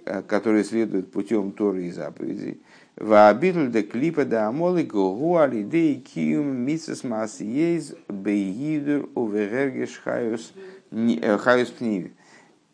э, 0.04 0.22
который 0.22 0.62
следует 0.62 1.10
путем 1.10 1.50
Торы 1.50 1.86
и 1.86 1.90
заповедей. 1.90 2.62
Ваабитль 3.00 3.68
де 3.68 3.82
клипа 3.82 4.24
да 4.24 4.48
амолы 4.48 4.82
гуали 4.82 5.62
дей 5.62 6.00
киум 6.00 6.56
мисас 6.56 7.04
масиез 7.04 7.94
бейгидур 8.08 9.08
увергеш 9.14 10.00
хаюс 10.02 10.52
хаюс 10.90 11.68
пниви. 11.70 12.12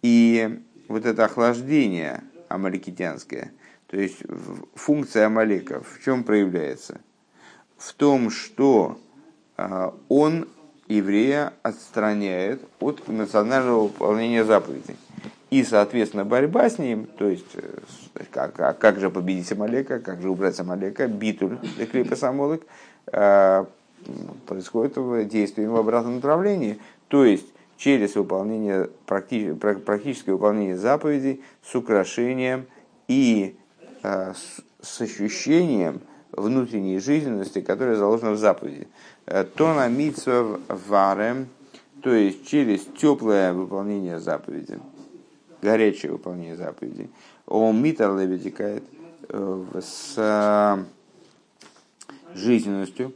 И 0.01 0.61
вот 0.89 1.05
это 1.05 1.27
охлаждение 1.27 2.23
амаликитянское, 2.49 3.53
то 3.87 3.99
есть 3.99 4.23
функция 4.75 5.27
амаликов, 5.27 5.87
в 5.99 6.03
чем 6.03 6.25
проявляется? 6.25 7.01
В 7.77 7.93
том, 7.93 8.31
что 8.31 8.99
он 10.09 10.49
еврея 10.89 11.53
отстраняет 11.63 12.63
от 12.81 13.07
национального 13.09 13.85
выполнения 13.85 14.45
заповедей. 14.45 14.97
И, 15.55 15.63
соответственно, 15.63 16.25
борьба 16.25 16.69
с 16.69 16.79
ним, 16.79 17.07
то 17.17 17.29
есть, 17.29 17.47
э, 17.55 18.25
как, 18.33 18.55
как, 18.55 18.77
как 18.77 18.99
же 18.99 19.09
победить 19.09 19.53
Амалека, 19.53 20.01
как 20.01 20.21
же 20.21 20.29
убрать 20.29 20.59
Амалека, 20.59 21.07
битуль, 21.07 21.59
деклипа 21.79 22.17
самолок, 22.17 22.63
э, 23.13 23.65
происходит 24.47 25.29
действие 25.29 25.69
в 25.69 25.77
обратном 25.77 26.17
направлении. 26.17 26.81
То 27.07 27.25
есть, 27.25 27.47
через 27.77 28.17
выполнение, 28.17 28.91
практи, 29.07 29.53
практическое 29.53 30.33
выполнение 30.33 30.77
заповедей 30.77 31.41
с 31.63 31.73
украшением 31.77 32.67
и 33.07 33.55
э, 34.03 34.33
с, 34.83 35.01
ощущением 35.01 36.01
внутренней 36.33 36.99
жизненности, 36.99 37.61
которая 37.61 37.95
заложена 37.95 38.33
в 38.33 38.39
заповеди. 38.39 38.89
Тона 39.55 39.89
митсва 39.89 40.59
варем, 40.67 41.47
то 42.03 42.13
есть 42.13 42.45
через 42.45 42.81
теплое 43.01 43.53
выполнение 43.53 44.19
заповеди 44.19 44.81
горячее 45.65 46.13
выполнение 46.13 46.57
заповедей. 46.57 47.11
Он 47.47 47.83
митар 47.83 48.11
вытекает 48.13 48.85
э, 49.29 49.81
с 49.81 50.15
э, 50.17 50.85
жизненностью. 52.35 53.13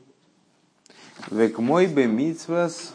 Век 1.31 1.59
мой 1.59 1.87
бы 1.87 2.07
митсвас 2.07 2.95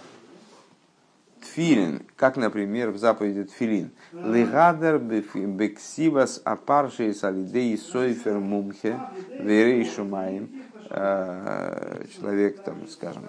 тфилин, 1.41 2.01
как, 2.15 2.35
например, 2.35 2.89
в 2.89 2.97
заповеди 2.97 3.43
тфилин. 3.43 3.91
Лигадер 4.11 4.97
бексивас 4.97 6.41
апарши 6.43 7.13
салидей 7.13 7.77
сойфер 7.77 8.39
мумхе 8.39 8.99
верей 9.29 9.85
шумаем. 9.85 10.49
Э, 10.89 12.05
человек, 12.15 12.63
там, 12.63 12.87
скажем, 12.87 13.23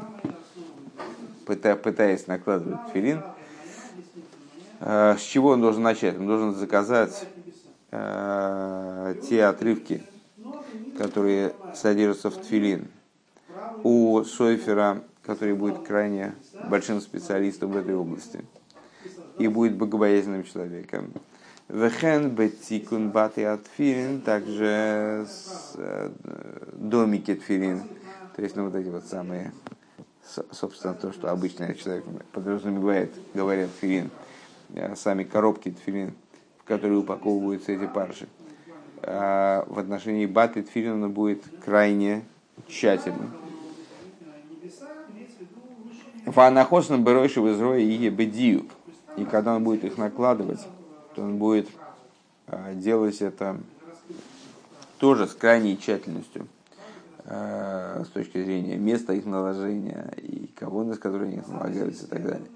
пытаясь 1.44 2.26
накладывать 2.26 2.90
тфилин, 2.90 3.22
с 4.84 5.20
чего 5.22 5.50
он 5.50 5.62
должен 5.62 5.82
начать? 5.82 6.18
Он 6.18 6.26
должен 6.26 6.54
заказать 6.54 7.26
э, 7.90 9.14
те 9.26 9.44
отрывки, 9.46 10.02
которые 10.98 11.54
содержатся 11.74 12.28
в 12.28 12.36
тфилин, 12.36 12.88
у 13.82 14.22
Сойфера, 14.24 15.02
который 15.22 15.54
будет 15.54 15.86
крайне 15.86 16.34
большим 16.68 17.00
специалистом 17.00 17.70
в 17.72 17.76
этой 17.78 17.94
области 17.94 18.44
и 19.38 19.48
будет 19.48 19.74
богобоязненным 19.74 20.44
человеком. 20.44 21.12
Вехен 21.68 22.28
бетикун 22.28 23.10
бати 23.10 23.40
атфилин, 23.40 24.20
также 24.20 25.26
э, 25.76 26.10
домики 26.72 27.34
тфилин, 27.34 27.80
то 28.36 28.42
есть 28.42 28.54
ну, 28.54 28.66
вот 28.66 28.74
эти 28.74 28.88
вот 28.88 29.06
самые, 29.06 29.54
собственно, 30.50 30.92
то, 30.92 31.10
что 31.10 31.30
обычный 31.30 31.74
человек 31.74 32.04
подразумевает, 32.32 33.14
говорят 33.32 33.70
тфилин– 33.80 34.10
Э, 34.20 34.33
сами 34.96 35.24
коробки 35.24 35.70
тфилин, 35.70 36.14
в 36.58 36.64
которые 36.64 36.98
упаковываются 36.98 37.72
эти 37.72 37.86
парши. 37.86 38.28
А 39.02 39.64
в 39.68 39.78
отношении 39.78 40.26
баты 40.26 40.62
тфилина 40.62 41.08
будет 41.08 41.42
крайне 41.64 42.24
тщательным. 42.68 43.30
Фанахосным 46.26 47.04
беройши 47.04 47.40
в 47.40 47.52
изрое 47.52 47.80
и 47.80 48.08
бедиюк. 48.08 48.70
И 49.16 49.24
когда 49.24 49.54
он 49.54 49.62
будет 49.62 49.84
их 49.84 49.98
накладывать, 49.98 50.66
то 51.14 51.22
он 51.22 51.36
будет 51.36 51.68
э, 52.48 52.74
делать 52.74 53.20
это 53.20 53.58
тоже 54.98 55.26
с 55.26 55.34
крайней 55.34 55.78
тщательностью 55.78 56.48
э, 57.24 58.04
с 58.06 58.08
точки 58.08 58.42
зрения 58.42 58.76
места 58.76 59.12
их 59.12 59.26
наложения 59.26 60.12
и 60.16 60.43
на 60.60 60.96
которые 60.96 61.32
они 61.32 61.42
налагаются 61.46 62.06
и 62.06 62.08
так 62.08 62.22
далее. 62.22 62.48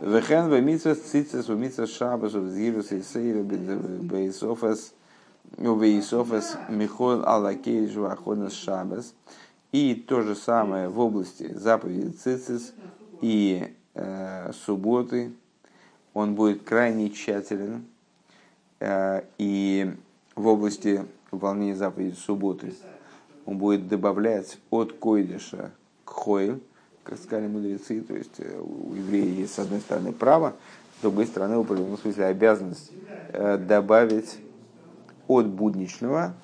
Вехен 0.00 0.48
в 0.48 0.60
митсвес 0.60 1.00
цицес 1.00 1.48
в 1.48 1.56
митсвес 1.56 1.90
шабас 1.90 2.32
в 2.32 2.50
зирус 2.50 2.92
и 2.92 3.02
сейра 3.02 3.42
бейсофас 3.42 4.92
Увейсофес 5.58 6.56
Михол 6.68 7.24
Аллакей 7.24 7.86
Жваходас 7.86 8.54
Шабас. 8.54 9.14
И 9.72 9.94
то 9.94 10.22
же 10.22 10.34
самое 10.34 10.88
в 10.88 10.98
области 10.98 11.52
заповеди 11.52 12.10
Цицис 12.10 12.74
и 13.20 13.74
э, 13.94 14.52
субботы. 14.52 15.32
Он 16.12 16.34
будет 16.34 16.62
крайне 16.64 17.10
тщателен. 17.10 17.84
Э, 18.80 19.22
и 19.38 19.94
в 20.34 20.46
области 20.46 21.04
выполнения 21.30 21.76
заповеди 21.76 22.16
субботы 22.16 22.74
он 23.46 23.58
будет 23.58 23.88
добавлять 23.88 24.58
от 24.70 24.94
койдыша 24.94 25.70
к 26.04 26.10
хойль, 26.10 26.60
как 27.04 27.18
сказали 27.18 27.46
мудрецы, 27.46 28.00
то 28.00 28.14
есть 28.14 28.38
э, 28.38 28.58
у 28.58 28.94
еврея 28.94 29.26
есть 29.26 29.54
с 29.54 29.58
одной 29.58 29.80
стороны 29.80 30.12
право, 30.12 30.54
с 30.98 31.02
другой 31.02 31.26
стороны, 31.26 31.58
в 31.58 31.60
определенном 31.60 31.98
смысле 31.98 32.24
обязанность 32.26 32.90
э, 33.32 33.58
добавить 33.58 34.38
от 35.28 35.46
будничного 35.46 36.34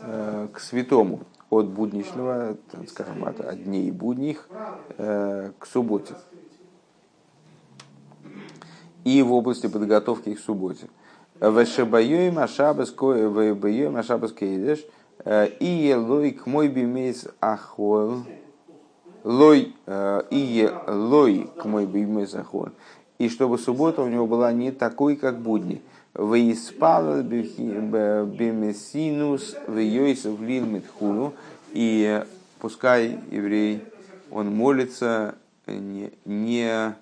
э, 0.00 0.48
к 0.52 0.60
святому, 0.60 1.20
от 1.50 1.66
будничного, 1.68 2.56
скажем, 2.88 3.24
от 3.24 3.64
дней 3.64 3.90
будних 3.90 4.48
к 4.98 5.66
субботе. 5.66 6.14
И 9.04 9.22
в 9.22 9.32
области 9.32 9.66
подготовки 9.66 10.34
к 10.34 10.40
субботе. 10.40 10.88
Вешебайоим 11.40 12.38
ашабас 12.38 12.90
кейдеш 14.32 14.84
и 15.24 15.94
лой 15.96 16.32
к 16.32 16.44
мой 16.44 16.68
бимейс 16.68 17.26
ахол 17.40 18.24
лой 19.24 19.74
и 20.30 20.70
лой 20.86 21.50
к 21.56 21.64
мой 21.64 21.86
бимейс 21.86 22.34
ахол 22.34 22.68
и 23.18 23.28
чтобы 23.28 23.58
суббота 23.58 24.00
у 24.02 24.08
него 24.08 24.26
была 24.26 24.50
не 24.52 24.70
такой, 24.70 25.16
как 25.16 25.40
будни. 25.40 25.82
Выиспал 26.14 27.22
бемесинус 28.26 29.56
в 29.66 29.76
лил 30.42 30.64
митхулу. 30.64 31.34
И 31.72 32.24
пускай 32.60 33.18
еврей, 33.30 33.82
он 34.30 34.54
молится 34.54 35.34
не, 35.66 36.12
не 36.24 36.94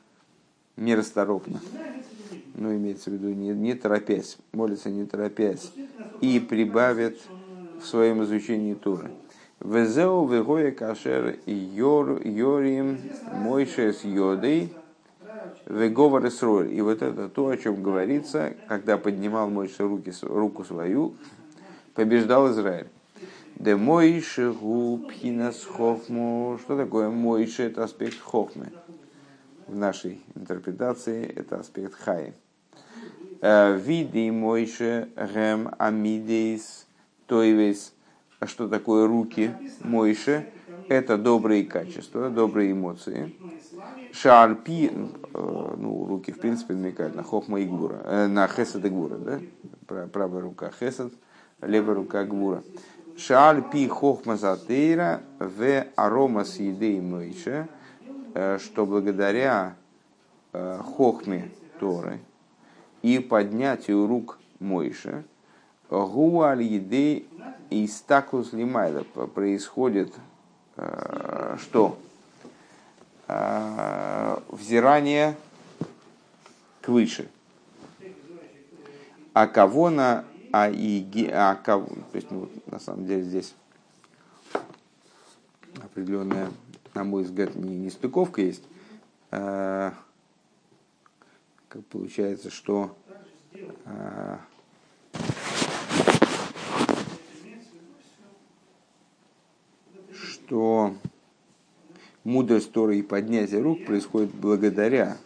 нерасторопно. 0.77 1.61
Ну, 2.55 2.75
имеется 2.75 3.11
в 3.11 3.13
виду, 3.13 3.29
не, 3.29 3.51
не 3.51 3.75
торопясь, 3.75 4.39
молится 4.53 4.89
не 4.89 5.05
торопясь. 5.05 5.71
И 6.21 6.41
прибавит 6.41 7.21
в 7.81 7.87
своем 7.87 8.25
изучении 8.25 8.73
Торы. 8.75 9.11
Везеу 9.61 10.27
вегоя 10.27 10.71
кашер 10.71 11.39
йор, 11.47 12.21
йорим 12.27 12.99
мойше 13.33 13.93
с 13.93 14.05
йодой 14.05 14.73
Веговар 15.67 16.29
Исроль. 16.29 16.73
И 16.73 16.81
вот 16.81 17.03
это 17.03 17.29
то, 17.29 17.49
о 17.49 17.57
чем 17.57 17.83
говорится, 17.83 18.55
когда 18.69 18.97
поднимал 18.99 19.51
Мойша 19.51 19.85
руки, 19.85 20.13
руку 20.23 20.65
свою, 20.65 21.15
побеждал 21.95 22.51
Израиль. 22.53 22.89
Де 23.57 23.75
Мойше 23.75 24.53
Губхинас 24.53 25.65
Хохму. 25.65 26.59
Что 26.63 26.77
такое 26.77 27.09
Мойше? 27.09 27.65
Это 27.65 27.85
аспект 27.85 28.21
Хохмы. 28.21 28.71
В 29.67 29.75
нашей 29.75 30.21
интерпретации 30.35 31.25
это 31.25 31.59
аспект 31.59 31.95
Хаи. 31.95 32.35
Э, 33.41 33.77
види 33.77 34.31
Мойше 34.31 35.09
Гем 35.17 35.71
Амидейс 35.79 36.87
Тойвейс. 37.27 37.96
А 38.39 38.47
что 38.47 38.69
такое 38.69 39.07
руки 39.07 39.51
Мойше? 39.83 40.47
Это 40.89 41.17
добрые 41.17 41.65
качества, 41.65 42.31
добрые 42.31 42.73
эмоции. 42.73 43.35
Шарпи, 44.13 44.91
э, 44.93 45.75
ну, 45.79 46.07
руки, 46.07 46.33
в 46.33 46.39
принципе, 46.39 46.75
намекают 46.75 47.15
на 47.15 47.23
хохма 47.23 47.61
и 47.61 47.67
гура, 47.67 48.01
э, 48.05 48.27
на 48.29 48.47
хесед 48.47 48.85
и 48.85 48.89
гура, 48.89 49.17
да? 49.17 49.41
Правая 50.13 50.41
рука 50.43 50.71
хесед, 50.71 51.13
левая 51.61 51.97
рука 51.97 52.25
гура. 52.25 52.63
Шарпи 53.17 53.89
хохма 53.89 54.37
затейра 54.37 55.23
в 55.39 55.85
арома 55.97 56.45
с 56.45 56.57
едой 56.57 57.01
мойше, 57.01 57.69
э, 58.35 58.59
что 58.59 58.87
благодаря 58.87 59.77
хохме 60.53 61.51
Торы 61.79 62.21
и 63.03 63.19
поднятию 63.19 64.07
рук 64.07 64.39
Мойше, 64.59 65.25
гуаль 65.91 66.63
еды 66.63 67.27
и 67.71 67.87
стакус 67.87 68.53
лимайда 68.53 69.05
происходит 69.05 70.13
что? 71.59 71.99
Э, 73.29 74.39
взирание 74.51 75.37
выше. 76.87 77.29
А 79.35 79.49
кого 79.49 79.91
на 79.91 80.25
а 80.53 80.71
и 80.71 81.29
а 81.33 81.57
кого, 81.57 81.87
то 81.87 82.15
есть 82.15 82.31
ну, 82.31 82.49
на 82.67 82.79
самом 82.79 83.07
деле 83.07 83.23
здесь 83.23 83.55
определенная, 85.83 86.51
на 86.95 87.05
мой 87.05 87.25
взгляд, 87.25 87.55
не, 87.57 87.77
не 87.77 87.91
стыковка 87.91 88.41
есть. 88.41 88.63
А, 89.31 89.93
как 91.69 91.85
получается, 91.87 92.51
что 92.51 92.97
а, 93.85 94.41
что 100.47 100.95
мудрость 102.25 102.71
Торы 102.73 102.99
и 102.99 103.03
поднятие 103.03 103.61
рук 103.61 103.85
происходит 103.85 104.31
благодаря 104.33 105.17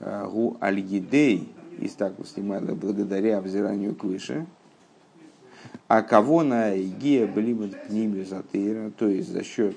э, 0.00 0.26
гу 0.28 0.56
аль-гидей, 0.60 1.48
из 1.78 1.92
так 1.92 2.14
снимали, 2.26 2.72
благодаря 2.72 3.40
взиранию 3.40 3.94
к 3.94 4.02
выше, 4.02 4.46
а 5.88 6.02
кого 6.02 6.42
на 6.42 6.76
игия 6.76 7.26
блимат 7.26 7.90
ними 7.90 8.24
затыра, 8.24 8.90
то 8.90 9.06
есть 9.06 9.28
за 9.28 9.44
счет, 9.44 9.76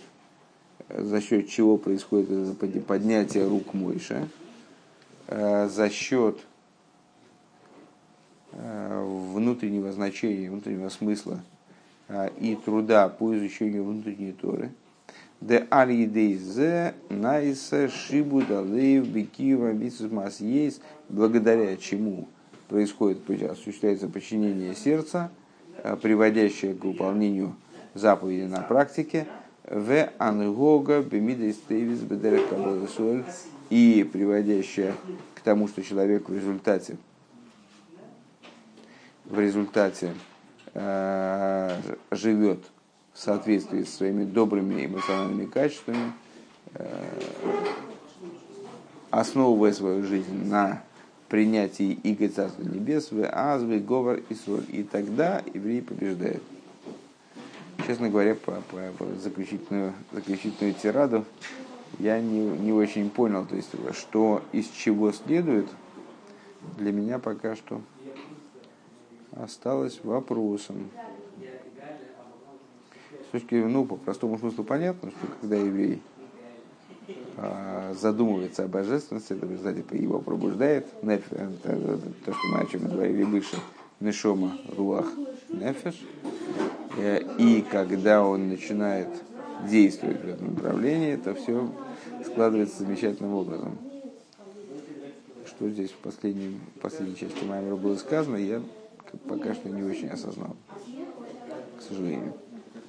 за 0.90 1.22
счет 1.22 1.48
чего 1.48 1.78
происходит 1.78 2.32
это 2.32 2.80
поднятие 2.82 3.48
рук 3.48 3.74
Мойша, 3.76 4.28
э, 5.28 5.70
за 5.70 5.90
счет 5.92 6.40
э, 8.54 9.04
внутреннего 9.34 9.92
значения, 9.92 10.50
внутреннего 10.50 10.90
смысла 10.90 11.40
и 12.40 12.56
труда 12.56 13.10
по 13.10 13.36
изучению 13.36 13.84
внутренней 13.84 14.34
Торы– 14.34 14.72
Де 15.42 15.66
алидейзе 15.70 16.96
найса 17.10 17.88
шибу 17.88 18.42
далеев 18.42 19.08
бекива 19.08 19.74
мас 20.12 20.42
есть, 20.42 20.82
благодаря 21.08 21.78
чему 21.78 22.28
происходит, 22.68 23.20
осуществляется 23.50 24.10
подчинение 24.10 24.76
сердца, 24.76 25.32
э, 25.82 25.96
приводящее 25.96 26.76
к 26.76 26.84
выполнению 26.84 27.56
заповеди 27.94 28.48
на 28.48 28.62
практике, 28.62 29.28
в 29.64 30.10
ангога 30.18 31.02
бемидейс 31.02 31.58
тевис 31.70 32.02
соль. 32.96 33.24
И 33.70 34.08
приводящее 34.12 34.96
к 35.36 35.42
тому, 35.42 35.68
что 35.68 35.84
человек 35.84 36.28
в 36.28 36.34
результате 36.34 36.98
в 39.26 39.40
результате 39.40 40.08
э, 40.08 40.29
живет 42.12 42.60
в 43.14 43.20
соответствии 43.20 43.84
с 43.84 43.96
своими 43.96 44.24
добрыми 44.24 44.86
эмоциональными 44.86 45.46
качествами, 45.46 46.14
э, 46.74 46.88
основывая 49.10 49.74
свою 49.74 50.04
жизнь 50.04 50.48
на 50.48 50.84
принятии 51.28 52.00
Иго 52.04 52.30
Царства 52.30 52.64
Небес, 52.64 53.12
в 53.12 53.26
Азвы, 53.26 53.80
Говор 53.80 54.22
и 54.30 54.36
Соль. 54.36 54.66
И 54.70 54.84
тогда 54.84 55.42
еврей 55.54 55.82
побеждает. 55.82 56.42
Честно 57.86 58.10
говоря, 58.10 58.36
по, 58.36 58.54
по, 58.72 58.78
по 58.98 59.06
заключительную, 59.22 59.94
заключительную 60.12 60.74
тираду 60.74 61.26
я 61.98 62.20
не, 62.22 62.40
не 62.40 62.72
очень 62.72 63.10
понял, 63.10 63.46
то 63.46 63.56
есть, 63.56 63.70
что 63.94 64.44
из 64.52 64.68
чего 64.70 65.12
следует, 65.12 65.68
для 66.78 66.92
меня 66.92 67.20
пока 67.20 67.56
что 67.56 67.82
осталось 69.42 70.00
вопросом 70.04 70.90
с 73.28 73.32
точки, 73.32 73.56
ну, 73.56 73.86
по 73.86 73.96
простому 73.96 74.38
смыслу 74.38 74.64
понятно, 74.64 75.12
что 75.12 75.28
когда 75.40 75.56
еврей 75.56 76.02
а, 77.38 77.94
задумывается 77.94 78.64
о 78.64 78.68
божественности, 78.68 79.34
это 79.34 79.46
в 79.46 79.52
результате 79.52 79.84
его 79.98 80.20
пробуждает, 80.20 80.88
это, 81.04 81.52
то, 82.26 82.34
что 82.34 82.48
мы 82.52 82.60
о 82.62 82.66
чем 82.66 82.88
говорили 82.88 83.24
выше, 83.24 83.56
нешома, 84.00 84.58
руах, 84.76 85.08
нефеш, 85.50 86.02
э, 86.98 87.22
и 87.38 87.62
когда 87.62 88.24
он 88.24 88.50
начинает 88.50 89.10
действовать 89.70 90.22
в 90.22 90.28
этом 90.28 90.56
направлении, 90.56 91.14
это 91.14 91.36
все 91.36 91.70
складывается 92.26 92.80
замечательным 92.80 93.34
образом. 93.34 93.78
Что 95.46 95.70
здесь 95.70 95.92
в 95.92 95.98
последней, 95.98 96.60
последней 96.82 97.16
части 97.16 97.44
Маймера 97.44 97.76
было 97.76 97.96
сказано, 97.96 98.38
я 98.38 98.62
пока 99.18 99.54
что 99.54 99.70
не 99.70 99.84
очень 99.84 100.10
осознал, 100.10 100.56
к 101.78 101.82
сожалению. 101.82 102.34